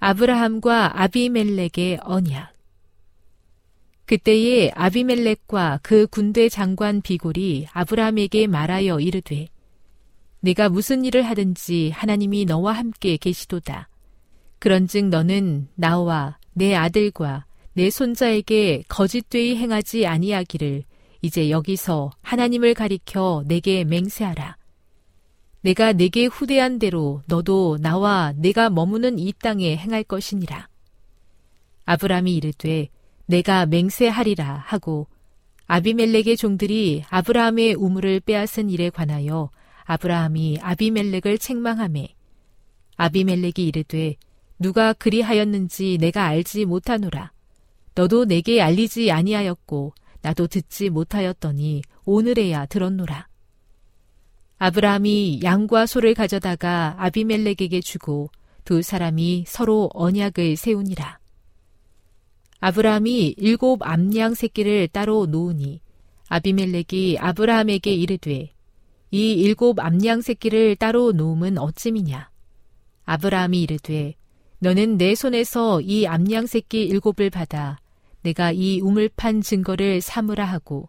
아브라함과 0.00 1.02
아비멜렉의 1.02 1.98
언약 2.02 2.52
그때에 4.06 4.70
아비멜렉과 4.74 5.80
그 5.82 6.06
군대 6.06 6.48
장관 6.48 7.02
비골이 7.02 7.66
아브라함에게 7.72 8.46
말하여 8.46 9.00
이르되 9.00 9.48
네가 10.40 10.68
무슨 10.70 11.04
일을 11.04 11.22
하든지 11.24 11.90
하나님이 11.90 12.44
너와 12.46 12.72
함께 12.72 13.16
계시도다. 13.16 13.88
그런즉 14.60 15.06
너는 15.08 15.68
나와 15.74 16.38
내 16.52 16.74
아들과 16.74 17.44
내 17.78 17.90
손자에게 17.90 18.82
거짓되이 18.88 19.54
행하지 19.54 20.04
아니하기를 20.04 20.82
이제 21.22 21.48
여기서 21.48 22.10
하나님을 22.22 22.74
가리켜 22.74 23.44
내게 23.46 23.84
맹세하라. 23.84 24.56
내가 25.60 25.92
내게 25.92 26.24
후대한 26.26 26.80
대로 26.80 27.22
너도 27.26 27.78
나와 27.80 28.32
내가 28.34 28.68
머무는 28.68 29.20
이 29.20 29.32
땅에 29.32 29.76
행할 29.76 30.02
것이니라. 30.02 30.66
아브람이 31.84 32.34
이르되 32.34 32.88
내가 33.26 33.64
맹세하리라 33.66 34.64
하고 34.66 35.06
아비멜렉의 35.68 36.36
종들이 36.36 37.04
아브라함의 37.08 37.74
우물을 37.74 38.18
빼앗은 38.26 38.70
일에 38.70 38.90
관하여 38.90 39.50
아브라함이 39.84 40.58
아비멜렉을 40.62 41.38
책망하매 41.38 42.08
아비멜렉이 42.96 43.68
이르되 43.68 44.16
누가 44.58 44.92
그리하였는지 44.94 45.98
내가 46.00 46.24
알지 46.24 46.64
못하노라. 46.64 47.37
너도 47.98 48.26
내게 48.26 48.60
알리지 48.60 49.10
아니하였고 49.10 49.92
나도 50.22 50.46
듣지 50.46 50.88
못하였더니 50.88 51.82
오늘에야 52.04 52.66
들었노라. 52.66 53.26
아브라함이 54.58 55.40
양과 55.42 55.86
소를 55.86 56.14
가져다가 56.14 56.94
아비멜렉에게 56.98 57.80
주고 57.80 58.30
두 58.64 58.82
사람이 58.82 59.46
서로 59.48 59.90
언약을 59.94 60.54
세우니라. 60.54 61.18
아브라함이 62.60 63.34
일곱 63.36 63.84
암양 63.84 64.34
새끼를 64.34 64.86
따로 64.86 65.26
놓으니 65.26 65.80
아비멜렉이 66.28 67.18
아브라함에게 67.18 67.92
이르되 67.92 68.52
이 69.10 69.32
일곱 69.32 69.80
암양 69.80 70.20
새끼를 70.20 70.76
따로 70.76 71.10
놓음은 71.10 71.58
어찜이냐. 71.58 72.30
아브라함이 73.06 73.60
이르되 73.60 74.14
너는 74.60 74.98
내 74.98 75.16
손에서 75.16 75.80
이 75.80 76.06
암양 76.06 76.46
새끼 76.46 76.84
일곱을 76.84 77.30
받아 77.30 77.76
내가 78.22 78.52
이 78.52 78.80
우물 78.80 79.15
판 79.15 79.42
증거를 79.42 80.00
삼으라 80.00 80.44
하고 80.44 80.88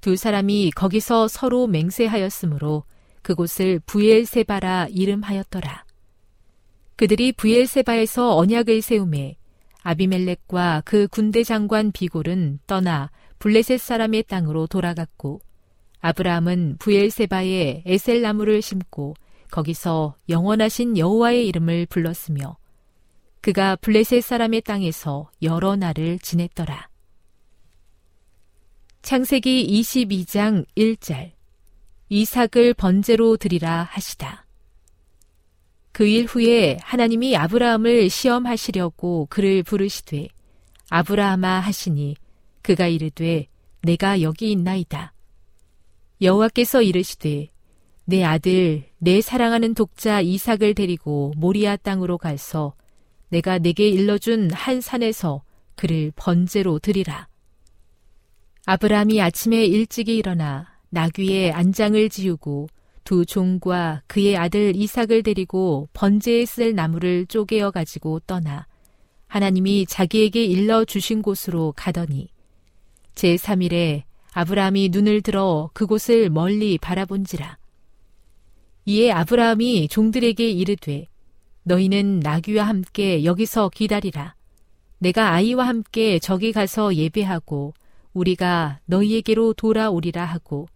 두 0.00 0.16
사람이 0.16 0.72
거기서 0.72 1.28
서로 1.28 1.66
맹세하였으므로 1.66 2.84
그곳을 3.22 3.80
브엘세바라 3.86 4.88
이름하였더라. 4.90 5.84
그들이 6.96 7.32
브엘세바에서 7.32 8.36
언약을 8.36 8.82
세우매 8.82 9.36
아비멜렉과 9.82 10.82
그 10.84 11.08
군대 11.08 11.42
장관 11.42 11.92
비골은 11.92 12.60
떠나 12.66 13.10
블레셋 13.38 13.80
사람의 13.80 14.24
땅으로 14.24 14.66
돌아갔고 14.66 15.40
아브라함은 16.00 16.76
부엘세바에 16.78 17.82
에셀나무를 17.86 18.62
심고 18.62 19.14
거기서 19.50 20.16
영원하신 20.28 20.98
여호와의 20.98 21.46
이름을 21.48 21.86
불렀으며 21.86 22.56
그가 23.42 23.74
블레셋 23.74 24.22
사람의 24.22 24.60
땅에서 24.62 25.28
여러 25.42 25.74
날을 25.74 26.20
지냈더라. 26.20 26.88
창세기 29.02 29.66
22장 29.80 30.64
1절 30.76 31.32
이삭을 32.08 32.74
번제로 32.74 33.36
드리라 33.36 33.82
하시다. 33.90 34.46
그 35.90 36.06
일 36.06 36.24
후에 36.24 36.78
하나님이 36.82 37.36
아브라함을 37.36 38.08
시험하시려고 38.10 39.26
그를 39.28 39.64
부르시되 39.64 40.28
아브라함아 40.88 41.58
하시니 41.58 42.14
그가 42.62 42.86
이르되 42.86 43.48
내가 43.82 44.22
여기 44.22 44.52
있나이다. 44.52 45.12
여호와께서 46.20 46.82
이르시되 46.82 47.50
내 48.04 48.22
아들 48.22 48.84
내 48.98 49.20
사랑하는 49.20 49.74
독자 49.74 50.20
이삭을 50.20 50.74
데리고 50.74 51.32
모리아 51.36 51.76
땅으로 51.76 52.18
가서 52.18 52.74
내가 53.32 53.58
내게 53.58 53.88
일러준 53.88 54.50
한 54.50 54.82
산에서 54.82 55.42
그를 55.74 56.12
번제로 56.16 56.78
드리라. 56.78 57.28
아브라함이 58.66 59.22
아침에 59.22 59.64
일찍이 59.64 60.18
일어나 60.18 60.68
나귀의 60.90 61.50
안장을 61.52 62.10
지우고 62.10 62.68
두 63.04 63.24
종과 63.24 64.02
그의 64.06 64.36
아들 64.36 64.76
이삭을 64.76 65.22
데리고 65.22 65.88
번제에 65.94 66.44
쓸 66.44 66.74
나무를 66.74 67.24
쪼개어 67.24 67.70
가지고 67.70 68.20
떠나 68.20 68.66
하나님이 69.28 69.86
자기에게 69.86 70.44
일러 70.44 70.84
주신 70.84 71.22
곳으로 71.22 71.72
가더니 71.74 72.28
제3일에 73.14 74.02
아브라함이 74.34 74.90
눈을 74.92 75.22
들어 75.22 75.70
그곳을 75.72 76.28
멀리 76.28 76.76
바라본지라. 76.76 77.56
이에 78.84 79.10
아브라함이 79.10 79.88
종들에게 79.88 80.50
이르되 80.50 81.06
너희는 81.64 82.20
나귀와 82.20 82.64
함께 82.64 83.24
여기서 83.24 83.68
기다리라. 83.68 84.34
내가 84.98 85.32
아이와 85.32 85.66
함께 85.66 86.18
저기 86.18 86.52
가서 86.52 86.94
예배하고 86.94 87.74
우리가 88.12 88.80
너희에게로 88.86 89.54
돌아오리라 89.54 90.24
하고 90.24 90.68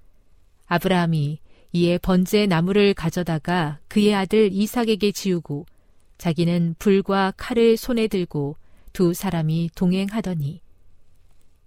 아브라함이 0.67 1.39
이에 1.73 1.99
번제 1.99 2.47
나무를 2.47 2.95
가져다가 2.95 3.79
그의 3.89 4.15
아들 4.15 4.51
이삭에게 4.53 5.13
지우고 5.13 5.67
자기는 6.19 6.77
불과 6.79 7.33
칼을 7.37 7.77
손에 7.77 8.09
들고 8.09 8.57
두 8.93 9.13
사람이 9.13 9.71
동행하더니 9.75 10.61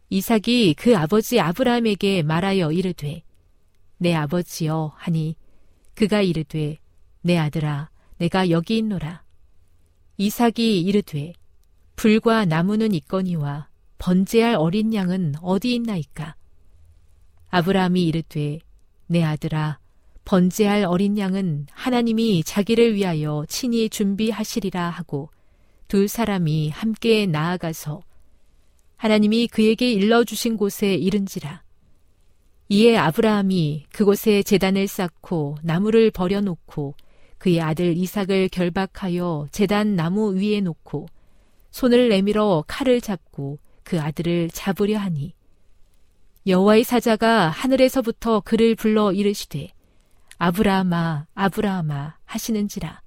이삭이 0.09 0.73
그 0.73 0.97
아버지 0.97 1.39
아브라함에게 1.39 2.23
말하여 2.23 2.71
이르되 2.71 3.21
내 3.97 4.15
아버지여 4.15 4.93
하니 4.97 5.35
그가 5.93 6.21
이르되 6.21 6.77
내 7.21 7.37
아들아 7.37 7.89
내가 8.19 8.49
여기 8.49 8.77
있노라 8.77 9.23
이삭이 10.17 10.81
이르되 10.81 11.33
불과 11.95 12.45
나무는 12.45 12.93
있거니와 12.93 13.67
번제할 13.97 14.55
어린 14.55 14.93
양은 14.93 15.35
어디 15.41 15.73
있나이까 15.75 16.35
아브라함이 17.49 18.05
이르되 18.05 18.59
내 19.07 19.23
아들아 19.23 19.79
번제할 20.23 20.85
어린 20.85 21.17
양은 21.17 21.65
하나님이 21.71 22.43
자기를 22.43 22.93
위하여 22.93 23.45
친히 23.49 23.89
준비하시리라 23.89 24.89
하고 24.89 25.31
두 25.87 26.07
사람이 26.07 26.69
함께 26.69 27.25
나아가서 27.25 28.03
하나님이 28.95 29.47
그에게 29.47 29.91
일러 29.91 30.23
주신 30.23 30.55
곳에 30.55 30.93
이른지라. 30.93 31.63
이에 32.67 32.95
아브라함이 32.97 33.85
그곳에 33.91 34.43
재단을 34.43 34.87
쌓고 34.87 35.57
나무를 35.63 36.11
버려 36.11 36.41
놓고 36.41 36.93
그의 37.39 37.61
아들 37.61 37.97
이삭을 37.97 38.49
결박하여 38.49 39.47
재단 39.51 39.95
나무 39.95 40.35
위에 40.35 40.61
놓고 40.61 41.07
손을 41.71 42.09
내밀어 42.09 42.63
칼을 42.67 43.01
잡고 43.01 43.59
그 43.83 43.99
아들을 43.99 44.49
잡으려 44.51 44.99
하니 44.99 45.33
여호와의 46.45 46.83
사자가 46.83 47.49
하늘에서부터 47.49 48.41
그를 48.41 48.75
불러 48.75 49.11
이르시되 49.11 49.69
아브라함아 50.37 51.27
아브라함아 51.33 52.17
하시는지라. 52.25 53.01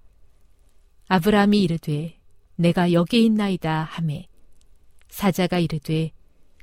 아브라함이 1.08 1.62
이르되 1.62 2.18
내가 2.56 2.92
여기 2.92 3.24
있나이다 3.24 3.88
하매 3.90 4.28
사자가 5.08 5.58
이르되 5.58 6.12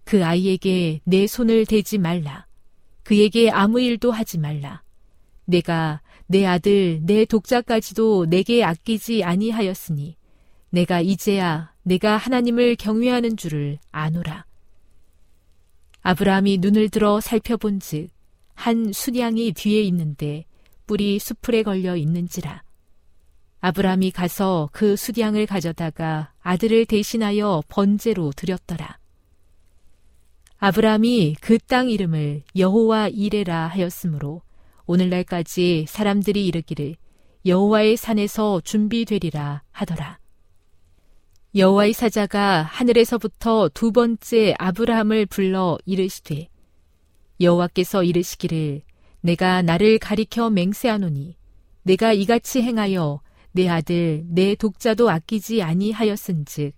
그 0.04 0.26
아이에게 0.26 1.02
내 1.04 1.28
손을 1.28 1.66
대지 1.66 1.98
말라. 1.98 2.46
그에게 3.04 3.50
아무 3.50 3.82
일도 3.82 4.12
하지 4.12 4.38
말라. 4.38 4.84
내가 5.46 6.02
내 6.32 6.46
아들 6.46 7.00
내 7.02 7.26
독자까지도 7.26 8.28
내게 8.28 8.64
아끼지 8.64 9.24
아니하였으니 9.24 10.16
내가 10.70 11.02
이제야 11.02 11.74
내가 11.82 12.18
하나님을 12.18 12.76
경외하는 12.76 13.36
줄을 13.36 13.80
아노라 13.92 14.46
아브라함이 16.04 16.60
눈을 16.60 16.90
들어 16.90 17.20
살펴본즉 17.20 18.10
한 18.54 18.94
순양이 18.94 19.54
뒤에 19.54 19.82
있는데 19.84 20.46
뿔이 20.86 21.18
수풀에 21.18 21.64
걸려 21.64 21.96
있는지라. 21.96 22.64
아브라함이 23.62 24.12
가서 24.12 24.70
그 24.72 24.96
수량을 24.96 25.46
가져다가 25.46 26.34
아들을 26.42 26.86
대신하여 26.86 27.64
번제로 27.68 28.32
드렸더라. 28.36 29.00
아브라함이 30.58 31.38
그 31.42 31.58
땅 31.58 31.90
이름을 31.90 32.44
여호와 32.56 33.08
이레라 33.10 33.68
하였으므로 33.68 34.42
오늘날까지 34.90 35.86
사람들이 35.88 36.48
이르기를 36.48 36.96
여호와의 37.46 37.96
산에서 37.96 38.60
준비되리라 38.62 39.62
하더라. 39.70 40.18
여호와의 41.54 41.94
사자가 41.94 42.64
하늘에서부터 42.64 43.70
두 43.72 43.92
번째 43.92 44.56
아브라함을 44.58 45.28
불러 45.28 45.78
이르시되 45.86 46.50
여호와께서 47.40 48.04
이르시기를 48.04 48.82
내가 49.22 49.62
나를 49.62 50.00
가리켜 50.00 50.50
맹세하노니 50.50 51.38
내가 51.84 52.12
이같이 52.12 52.64
행하여 52.64 53.22
내 53.52 53.70
아들 53.70 54.24
내 54.28 54.56
독자도 54.56 55.12
아끼지 55.12 55.62
아니하였은즉 55.62 56.74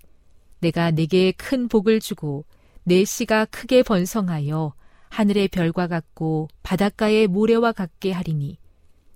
내가 0.59 0.91
내게 0.91 1.31
큰 1.31 1.69
복을 1.69 2.01
주고 2.01 2.43
내 2.83 3.05
씨가 3.05 3.45
크게 3.45 3.83
번성하여 3.83 4.73
하늘의 5.11 5.49
별과 5.49 5.87
같고 5.87 6.47
바닷가의 6.63 7.27
모래와 7.27 7.73
같게 7.73 8.11
하리니 8.11 8.57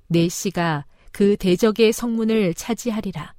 내 0.07 0.29
씨가 0.29 0.85
그 1.11 1.37
대적의 1.37 1.93
성문을 1.93 2.53
차지하리라. 2.53 3.33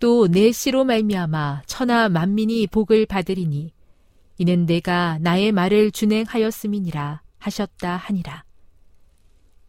또 0.00 0.26
내 0.26 0.50
씨로 0.50 0.84
말미암아 0.84 1.62
천하 1.66 2.08
만민이 2.08 2.66
복을 2.68 3.04
받으리니 3.04 3.74
이는 4.38 4.64
내가 4.64 5.18
나의 5.20 5.52
말을 5.52 5.90
준행하였음이니라 5.90 7.22
하셨다 7.38 7.96
하니라. 7.96 8.44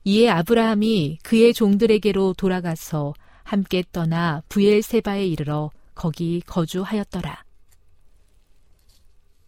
이에 0.05 0.29
아브라함이 0.29 1.19
그의 1.23 1.53
종들에게로 1.53 2.33
돌아가서 2.35 3.13
함께 3.43 3.83
떠나 3.91 4.41
부엘세바에 4.47 5.27
이르러 5.27 5.71
거기 5.93 6.41
거주하였더라. 6.45 7.43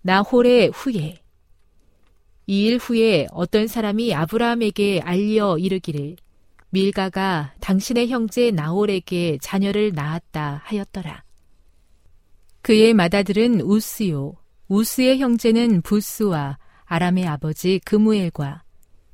나홀의 0.01 0.71
후에 0.73 1.22
이 2.45 2.67
일 2.67 2.77
후에 2.77 3.27
어떤 3.31 3.67
사람이 3.67 4.13
아브라함에게 4.13 5.01
알려 5.01 5.57
이르기를 5.57 6.17
밀가가 6.71 7.53
당신의 7.61 8.09
형제 8.09 8.51
나홀에게 8.51 9.37
자녀를 9.41 9.93
낳았다 9.93 10.61
하였더라. 10.65 11.23
그의 12.61 12.93
맏아들은 12.93 13.61
우스요, 13.61 14.33
우스의 14.67 15.19
형제는 15.19 15.81
부스와 15.83 16.57
아람의 16.85 17.27
아버지 17.27 17.79
그무엘과 17.85 18.63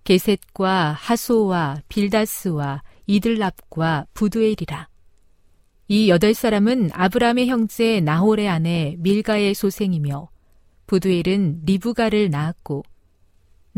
게셋과 0.05 0.93
하소와 0.93 1.81
빌다스와 1.89 2.81
이들랍과 3.07 4.07
부두엘이라. 4.13 4.87
이 5.89 6.09
여덟 6.09 6.33
사람은 6.33 6.91
아브라함의 6.93 7.47
형제 7.47 7.99
나홀의 7.99 8.47
아내 8.47 8.95
밀가의 8.99 9.53
소생이며 9.53 10.29
부두엘은 10.87 11.61
리브가를 11.65 12.29
낳았고 12.29 12.83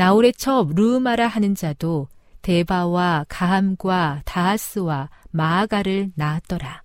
나홀의 0.02 0.34
첩 0.34 0.74
루마라 0.74 1.28
하는 1.28 1.54
자도 1.54 2.08
데바와 2.42 3.28
가함과 3.30 4.24
다하스와 4.26 5.12
마아가를 5.30 6.12
낳았더라. 6.16 6.82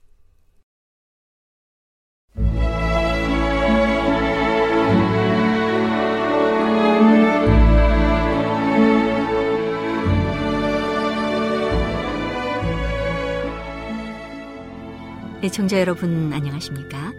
애청자 15.42 15.80
여러분 15.80 16.34
안녕하십니까? 16.34 17.14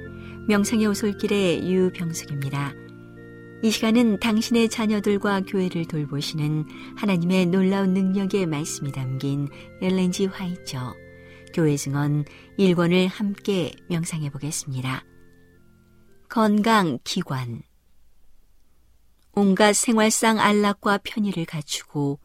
명상의 0.48 0.86
오솔길의 0.86 1.68
유병숙입니다. 1.68 2.87
이 3.64 3.72
시간은 3.72 4.20
당신의 4.20 4.70
자녀들과 4.70 5.41
교회를 5.41 5.86
돌보시는 5.86 6.66
하나님의 6.95 7.47
놀라운 7.47 7.93
능력의 7.93 8.45
말씀이 8.45 8.91
담긴 8.91 9.47
엘렌지 9.82 10.28
화이처 10.28 10.93
교회 11.53 11.76
증언 11.76 12.24
1권을 12.60 13.08
함께 13.10 13.72
명상해 13.89 14.30
보겠습니다. 14.30 15.03
건강 16.30 16.99
기관 17.03 17.64
온갖 19.34 19.74
생활상 19.74 20.39
안락과 20.39 20.99
편의를 21.03 21.45
갖추고 21.45 22.20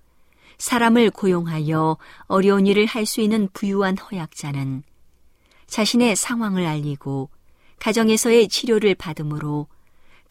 사람을 0.58 1.10
고용하여 1.10 1.96
어려운 2.26 2.66
일을 2.66 2.84
할 2.84 3.06
수 3.06 3.22
있는 3.22 3.48
부유한 3.54 3.96
허약자는 3.96 4.82
자신의 5.66 6.14
상황을 6.14 6.66
알리고 6.66 7.30
가정에서의 7.78 8.48
치료를 8.48 8.94
받음으로 8.94 9.66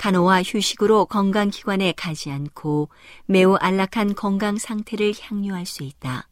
간호와 0.02 0.42
휴식으로 0.42 1.06
건강기관에 1.06 1.92
가지 1.92 2.32
않고 2.32 2.90
매우 3.28 3.54
안락한 3.54 4.16
건강 4.16 4.58
상태를 4.58 5.14
향유할 5.20 5.68
수 5.68 5.84
있다. 5.84 6.28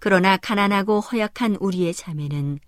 그러나 0.00 0.36
가난하고 0.36 0.98
허약한 0.98 1.54
우리의 1.60 1.94
자매는 1.94 2.58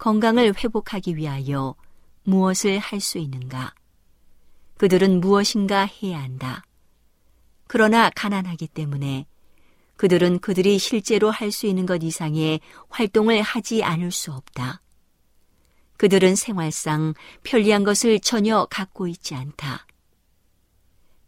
건강을 0.00 0.54
회복하기 0.58 1.14
위하여 1.14 1.76
무엇을 2.24 2.80
할 2.80 2.98
수 2.98 3.18
있는가? 3.18 3.74
그들은 4.76 5.20
무엇인가 5.20 5.86
해야 5.86 6.20
한다. 6.20 6.64
그러나 7.68 8.10
가난하기 8.10 8.66
때문에 8.66 9.26
그들은 9.98 10.40
그들이 10.40 10.80
실제로 10.80 11.30
할 11.30 11.52
수 11.52 11.68
있는 11.68 11.86
것 11.86 12.02
이상의 12.02 12.58
활동을 12.88 13.40
하지 13.42 13.84
않을 13.84 14.10
수 14.10 14.32
없다. 14.32 14.82
그들은 16.02 16.34
생활상 16.34 17.14
편리한 17.44 17.84
것을 17.84 18.18
전혀 18.18 18.66
갖고 18.68 19.06
있지 19.06 19.36
않다. 19.36 19.86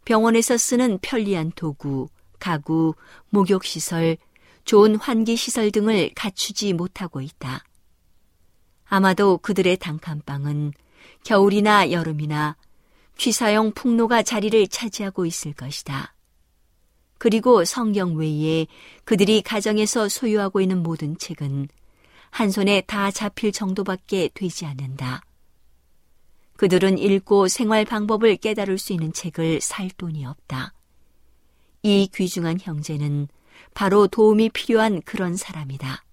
병원에서 0.03 0.57
쓰는 0.57 0.99
편리한 1.01 1.53
도구, 1.55 2.09
가구, 2.39 2.93
목욕시설, 3.29 4.17
좋은 4.65 4.97
환기시설 4.97 5.71
등을 5.71 6.11
갖추지 6.13 6.73
못하고 6.73 7.21
있다. 7.21 7.63
아마도 8.83 9.37
그들의 9.37 9.77
단칸방은 9.77 10.73
겨울이나 11.23 11.91
여름이나 11.91 12.57
취사용 13.17 13.71
풍로가 13.71 14.23
자리를 14.23 14.67
차지하고 14.67 15.25
있을 15.25 15.53
것이다. 15.53 16.13
그리고 17.17 17.63
성경 17.63 18.17
외에 18.17 18.67
그들이 19.05 19.41
가정에서 19.41 20.09
소유하고 20.09 20.59
있는 20.59 20.83
모든 20.83 21.17
책은 21.17 21.69
한 22.35 22.51
손에 22.51 22.81
다 22.81 23.11
잡힐 23.11 23.53
정도밖에 23.53 24.29
되지 24.33 24.65
않는다. 24.65 25.21
그들은 26.57 26.97
읽고 26.97 27.47
생활 27.47 27.85
방법을 27.85 28.35
깨달을 28.35 28.77
수 28.77 28.91
있는 28.91 29.13
책을 29.13 29.61
살 29.61 29.89
돈이 29.91 30.25
없다. 30.25 30.73
이 31.83 32.09
귀중한 32.13 32.57
형제는 32.59 33.29
바로 33.73 34.07
도움이 34.07 34.49
필요한 34.49 35.01
그런 35.03 35.37
사람이다. 35.37 36.03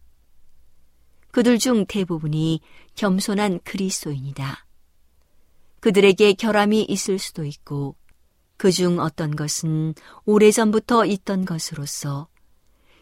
그들 1.33 1.59
중 1.59 1.87
대부분이 1.87 2.61
겸손한 2.95 3.59
그리스도인이다. 3.65 4.65
그들에게 5.81 6.35
결함이 6.35 6.83
있을 6.83 7.19
수도 7.19 7.45
있고 7.45 7.97
그 8.59 8.71
중 8.71 9.01
어떤 9.01 9.35
것은 9.35 9.97
오래전부터 10.25 11.05
있던 11.05 11.45
것으로서 11.47 12.29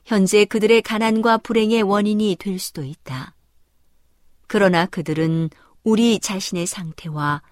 현재 0.04 0.44
그들의 0.44 0.82
가난과 0.82 1.38
불행의 1.38 1.82
원인이 1.82 2.36
될 2.38 2.58
수도 2.58 2.82
있다. 2.82 3.34
그러나 4.46 4.86
그들은 4.86 5.50
우리 5.84 6.18
자신의 6.18 6.66
상태와 6.66 7.42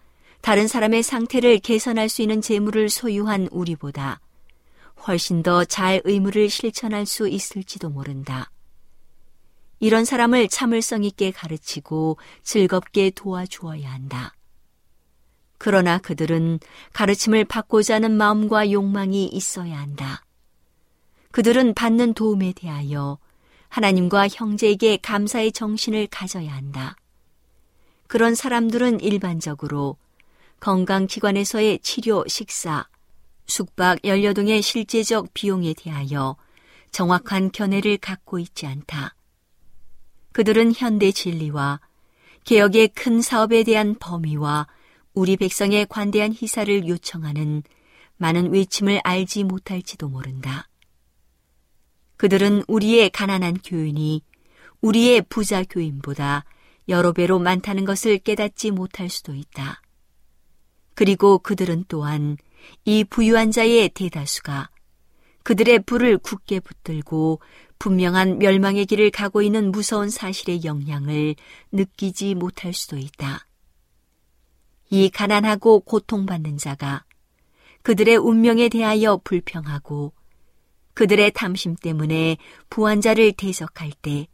다른 0.40 0.66
사람의 0.68 1.02
상태를 1.02 1.58
개선할 1.58 2.08
수 2.08 2.22
있는 2.22 2.40
재물을 2.40 2.88
소유한 2.88 3.48
우리보다 3.50 4.20
훨씬 5.06 5.42
더 5.42 5.64
잘 5.64 6.00
의무를 6.04 6.50
실천할 6.50 7.06
수 7.06 7.28
있을지도 7.28 7.90
모른다. 7.90 8.50
이런 9.80 10.04
사람을 10.04 10.48
참을성 10.48 11.04
있게 11.04 11.30
가르치고 11.30 12.18
즐겁게 12.42 13.10
도와주어야 13.10 13.90
한다. 13.90 14.34
그러나 15.56 15.98
그들은 15.98 16.58
가르침을 16.92 17.44
받고자 17.44 17.96
하는 17.96 18.16
마음과 18.16 18.72
욕망이 18.72 19.26
있어야 19.26 19.78
한다. 19.78 20.24
그들은 21.30 21.74
받는 21.74 22.14
도움에 22.14 22.52
대하여 22.52 23.18
하나님과 23.68 24.28
형제에게 24.28 24.98
감사의 24.98 25.52
정신을 25.52 26.08
가져야 26.08 26.52
한다. 26.52 26.96
그런 28.06 28.34
사람들은 28.34 29.00
일반적으로 29.00 29.96
건강기관에서의 30.60 31.80
치료, 31.80 32.24
식사, 32.26 32.86
숙박, 33.46 34.04
연료 34.04 34.32
등의 34.32 34.62
실제적 34.62 35.32
비용에 35.34 35.74
대하여 35.74 36.36
정확한 36.90 37.52
견해를 37.52 37.98
갖고 37.98 38.38
있지 38.38 38.66
않다. 38.66 39.14
그들은 40.32 40.72
현대 40.74 41.10
진리와 41.12 41.80
개혁의 42.44 42.88
큰 42.88 43.20
사업에 43.20 43.62
대한 43.62 43.94
범위와 43.98 44.66
우리 45.12 45.36
백성의 45.36 45.86
관대한 45.86 46.32
희사를 46.32 46.86
요청하는 46.88 47.62
많은 48.16 48.52
외침을 48.52 49.00
알지 49.04 49.44
못할지도 49.44 50.08
모른다. 50.08 50.67
그들은 52.18 52.64
우리의 52.68 53.10
가난한 53.10 53.58
교인이 53.64 54.22
우리의 54.82 55.22
부자 55.28 55.64
교인보다 55.64 56.44
여러 56.88 57.12
배로 57.12 57.38
많다는 57.38 57.84
것을 57.84 58.18
깨닫지 58.18 58.70
못할 58.70 59.08
수도 59.08 59.34
있다. 59.34 59.80
그리고 60.94 61.38
그들은 61.38 61.84
또한 61.88 62.36
이 62.84 63.04
부유한 63.04 63.50
자의 63.50 63.88
대다수가 63.88 64.68
그들의 65.44 65.84
불을 65.84 66.18
굳게 66.18 66.60
붙들고 66.60 67.40
분명한 67.78 68.38
멸망의 68.38 68.86
길을 68.86 69.10
가고 69.10 69.40
있는 69.40 69.70
무서운 69.70 70.10
사실의 70.10 70.64
영향을 70.64 71.36
느끼지 71.70 72.34
못할 72.34 72.74
수도 72.74 72.98
있다. 72.98 73.46
이 74.90 75.08
가난하고 75.08 75.80
고통받는 75.80 76.58
자가 76.58 77.04
그들의 77.82 78.16
운명에 78.16 78.68
대하여 78.68 79.20
불평하고 79.22 80.12
그들의 80.98 81.30
탐심 81.30 81.76
때문에 81.76 82.38
부한자를 82.70 83.30
대적할 83.34 83.92
때 84.02 84.26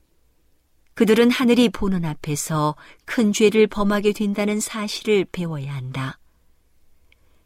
그들은 0.95 1.31
하늘이 1.31 1.69
보는 1.69 2.07
앞에서 2.07 2.75
큰 3.05 3.35
죄를 3.35 3.67
범하게 3.67 4.15
된다는 4.15 4.61
사실을 4.61 5.27
배워야 5.31 5.75
한다. 5.75 6.19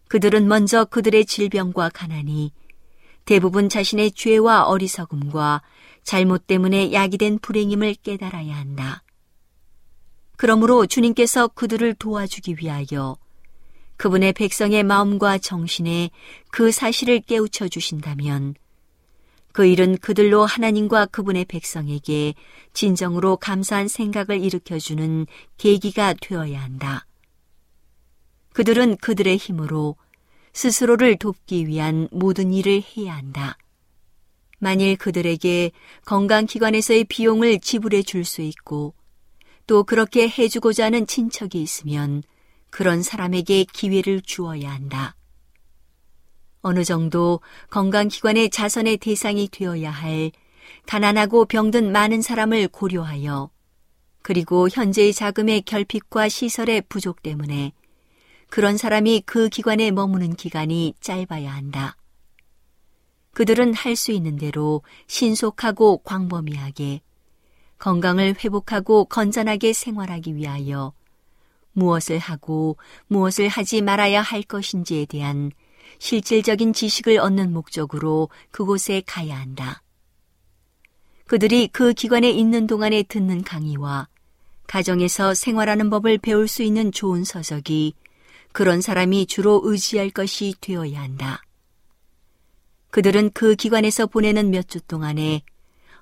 그들은 0.07 0.47
먼저 0.47 0.85
그들의 0.85 1.27
질병과 1.27 1.89
가난이 1.89 2.53
대부분 3.25 3.69
자신의 3.69 4.13
죄와 4.13 4.69
어리석음과 4.69 5.63
잘못 6.05 6.47
때문에 6.47 6.93
야기된 6.93 7.41
불행임을 7.41 7.97
깨달아야 7.97 8.57
한다. 8.57 9.03
그러므로 10.37 10.87
주님께서 10.87 11.49
그들을 11.49 11.95
도와주기 11.95 12.59
위하여 12.61 13.17
그분의 13.97 14.35
백성의 14.35 14.85
마음과 14.85 15.39
정신에 15.39 16.11
그 16.53 16.71
사실을 16.71 17.19
깨우쳐 17.19 17.67
주신다면 17.67 18.55
그 19.59 19.67
일은 19.67 19.99
그들로 19.99 20.47
하나님과 20.47 21.07
그분의 21.07 21.47
백성에게 21.47 22.35
진정으로 22.75 23.39
감사한 23.39 23.89
생각을 23.89 24.41
일으켜주는 24.41 25.27
계기가 25.57 26.15
되어야 26.21 26.63
한다. 26.63 27.07
그들은 28.53 28.99
그들의 28.99 29.37
힘으로 29.37 29.97
스스로를 30.53 31.17
돕기 31.19 31.67
위한 31.67 32.07
모든 32.13 32.53
일을 32.53 32.85
해야 32.97 33.17
한다. 33.17 33.59
만일 34.61 34.97
그들에게 34.97 35.73
건강기관에서의 36.05 37.03
비용을 37.09 37.59
지불해 37.59 38.03
줄 38.03 38.25
수 38.25 38.43
있고 38.43 38.95
또 39.67 39.83
그렇게 39.83 40.29
해주고자 40.29 40.85
하는 40.85 41.05
친척이 41.05 41.61
있으면 41.61 42.23
그런 42.71 43.03
사람에게 43.03 43.65
기회를 43.73 44.21
주어야 44.21 44.71
한다. 44.71 45.17
어느 46.61 46.85
정도 46.85 47.41
건강기관의 47.71 48.51
자선의 48.51 48.99
대상이 48.99 49.49
되어야 49.49 49.91
할 49.91 50.33
가난하고 50.87 51.45
병든 51.45 51.93
많은 51.93 52.23
사람을 52.23 52.69
고려하여 52.69 53.51
그리고 54.23 54.69
현재의 54.69 55.13
자금의 55.13 55.63
결핍과 55.63 56.29
시설의 56.29 56.83
부족 56.89 57.23
때문에 57.23 57.73
그런 58.51 58.77
사람이 58.77 59.23
그 59.27 59.49
기관에 59.49 59.91
머무는 59.91 60.35
기간이 60.35 60.95
짧아야 61.01 61.53
한다. 61.53 61.97
그들은 63.33 63.75
할 63.75 63.95
수 63.95 64.11
있는 64.11 64.37
대로 64.37 64.83
신속하고 65.07 65.99
광범위하게 65.99 67.03
건강을 67.79 68.35
회복하고 68.43 69.05
건전하게 69.05 69.73
생활하기 69.73 70.35
위하여 70.35 70.93
무엇을 71.73 72.19
하고 72.19 72.77
무엇을 73.07 73.49
하지 73.49 73.83
말아야 73.83 74.23
할 74.23 74.43
것인지에 74.43 75.07
대한 75.07 75.53
실질적인 75.99 76.73
지식을 76.73 77.19
얻는 77.19 77.53
목적으로 77.53 78.29
그곳에 78.51 79.03
가야 79.07 79.39
한다. 79.39 79.83
그들이 81.27 81.69
그 81.69 81.93
기관에 81.93 82.31
있는 82.31 82.67
동안에 82.67 83.03
듣는 83.03 83.43
강의와 83.43 84.09
가정에서 84.67 85.35
생활하는 85.35 85.91
법을 85.91 86.19
배울 86.19 86.49
수 86.49 86.63
있는 86.63 86.93
좋은 86.93 87.25
서적이 87.25 87.95
그런 88.53 88.81
사람이 88.81 89.27
주로 89.27 89.61
의지할 89.65 90.11
것이 90.11 90.55
되어야 90.61 91.01
한다. 91.01 91.43
그들은 92.91 93.31
그 93.35 93.55
기관에서 93.55 94.07
보내는 94.07 94.51
몇 94.51 94.69
주 94.69 94.81
동안에 94.81 95.43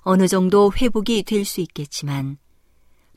어느 0.02 0.28
정도 0.28 0.72
회복이 0.72 1.24
될 1.24 1.44
수 1.44 1.60
있겠지만 1.60 2.38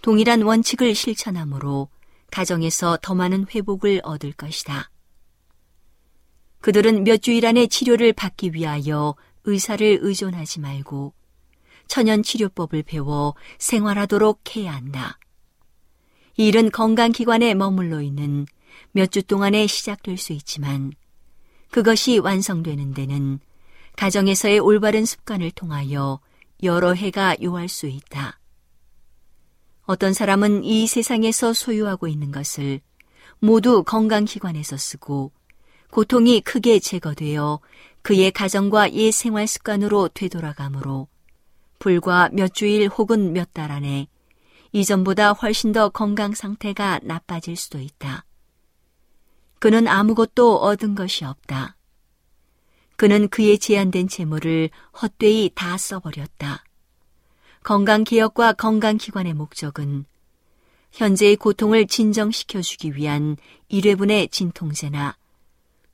동일한 0.02 0.42
원칙을 0.42 0.96
실천함으로 0.96 1.90
가정에서 2.32 2.98
더 3.02 3.14
많은 3.14 3.46
회복을 3.54 4.02
얻을 4.04 4.34
것이다. 4.34 4.90
그들은 6.62 7.04
몇 7.04 7.22
주일 7.22 7.46
안에 7.46 7.68
치료를 7.68 8.14
받기 8.14 8.54
위하여 8.54 9.16
의사를 9.46 10.00
의존하지 10.02 10.60
말고 10.60 11.14
천연 11.88 12.22
치료법을 12.22 12.84
배워 12.84 13.34
생활하도록 13.58 14.56
해야 14.56 14.74
한다. 14.74 15.18
이 16.38 16.48
일은 16.48 16.72
건강기관에 16.72 17.54
머물러 17.54 18.02
있는 18.02 18.46
몇 18.92 19.12
주 19.12 19.24
동안에 19.24 19.68
시작될 19.68 20.18
수 20.18 20.34
있지만 20.34 20.92
그것이 21.72 22.20
완성되는 22.20 22.94
데는 22.94 23.40
가정에서의 23.96 24.60
올바른 24.60 25.06
습관을 25.06 25.52
통하여 25.52 26.20
여러 26.64 26.94
해가 26.94 27.36
요할 27.42 27.68
수 27.68 27.88
있다. 27.88 28.40
어떤 29.84 30.14
사람은 30.14 30.64
이 30.64 30.88
세상에서 30.88 31.54
소유하고 31.54 32.08
있는 32.08 32.32
것을 32.32 32.82
모두 33.40 33.84
건강기관에서 33.84 34.78
쓰고 34.78 35.32
고통이 35.92 36.42
크게 36.42 36.80
제거되어 36.80 37.60
그의 38.02 38.32
가정과 38.32 38.94
옛 38.94 39.12
생활 39.12 39.48
습관으로 39.48 40.10
되돌아가므로 40.10 41.08
불과 41.80 42.30
몇 42.32 42.54
주일 42.54 42.88
혹은 42.88 43.34
몇 43.34 43.54
달 43.54 43.72
안에 43.72 44.08
이전보다 44.72 45.32
훨씬 45.34 45.72
더 45.72 45.90
건강 45.90 46.34
상태가 46.34 47.00
나빠질 47.04 47.56
수도 47.56 47.80
있다. 47.80 48.26
그는 49.58 49.88
아무것도 49.88 50.58
얻은 50.58 50.96
것이 50.96 51.26
없다. 51.26 51.76
그는 52.96 53.28
그의 53.30 53.58
제한된 53.58 54.08
재물을 54.08 54.70
헛되이 55.02 55.52
다 55.56 55.78
써버렸다. 55.78 56.64
건강개혁과 57.64 58.54
건강기관의 58.54 59.34
목적은 59.34 60.06
현재의 60.92 61.36
고통을 61.36 61.88
진정시켜주기 61.88 62.96
위한 62.96 63.38
일회분의 63.68 64.30
진통제나 64.30 65.18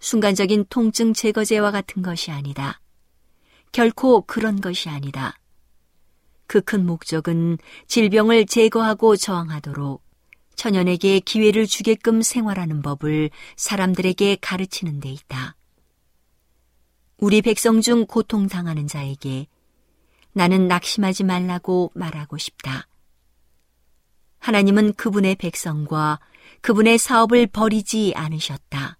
순간적인 0.06 0.66
통증 0.70 1.14
제거제와 1.14 1.72
같은 1.72 2.04
것이 2.04 2.30
아니다. 2.30 2.80
결코 3.72 4.22
그런 4.22 4.62
것이 4.62 4.88
아니다. 4.88 5.34
그 6.46 6.62
큰 6.62 6.86
목적은 6.86 7.58
질병을 7.88 8.46
제거하고 8.46 9.16
저항하도록 9.16 10.04
천연에게 10.54 11.22
기회를 11.22 11.66
주게끔 11.66 12.22
생활하는 12.22 12.84
법을 12.84 13.32
사람들에게 13.56 14.38
가르치는 14.42 15.00
데 15.00 15.10
있다. 15.10 15.56
우리 17.18 17.42
백성 17.42 17.82
중 17.82 18.06
고통당하는 18.06 18.88
자에게 18.88 19.48
나는 20.34 20.68
낙심하지 20.68 21.24
말라고 21.24 21.92
말하고 21.96 22.38
싶다. 22.38 22.88
하나님은 24.38 24.94
그분의 24.94 25.34
백성과 25.34 26.20
그분의 26.62 27.00
사업을 27.00 27.48
버리지 27.48 28.14
않으셨다. 28.16 29.00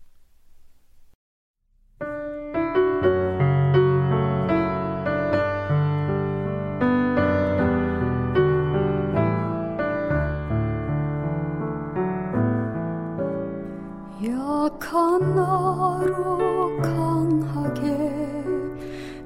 약한 14.81 15.35
나로 15.35 16.39
강하게 16.81 17.83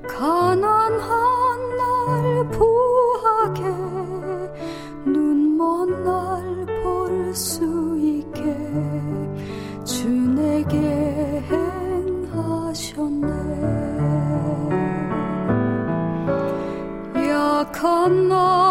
가난한 0.05 0.99
날 1.77 2.49
부하게 2.51 3.61
눈먼 5.05 6.03
날 6.03 6.65
볼 6.83 7.33
수 7.33 7.63
있게 7.97 8.43
주 9.85 10.09
내게 10.09 10.77
행하셨네. 12.69 13.27
약한 17.29 18.27
나 18.27 18.64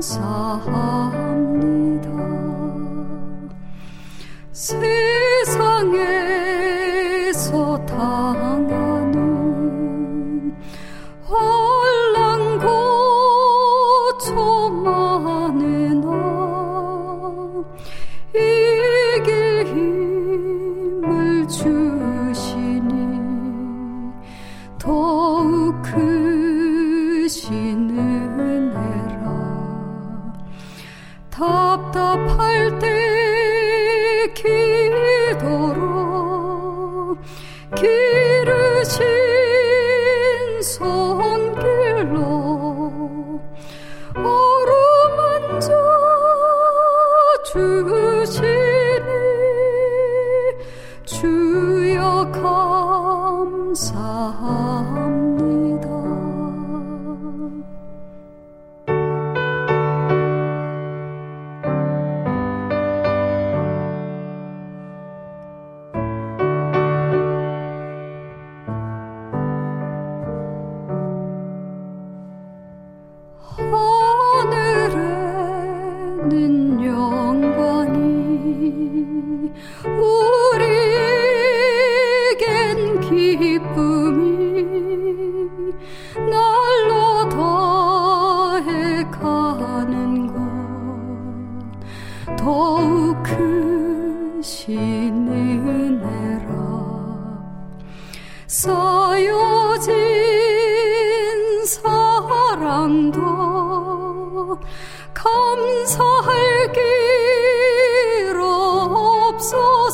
감 0.00 0.29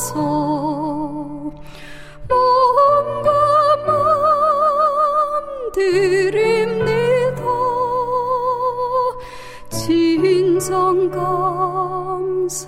없어서 0.07 1.51
몸과 2.29 3.31
마음 3.85 5.71
드립니다. 5.73 7.43
진정 9.69 11.09
감사합니다. 11.09 12.67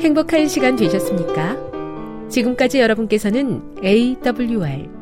행복한 0.00 0.46
시간 0.48 0.76
되셨습니까? 0.76 1.56
지금까지 2.28 2.80
여러분께서는 2.80 3.62
AWR 3.84 5.01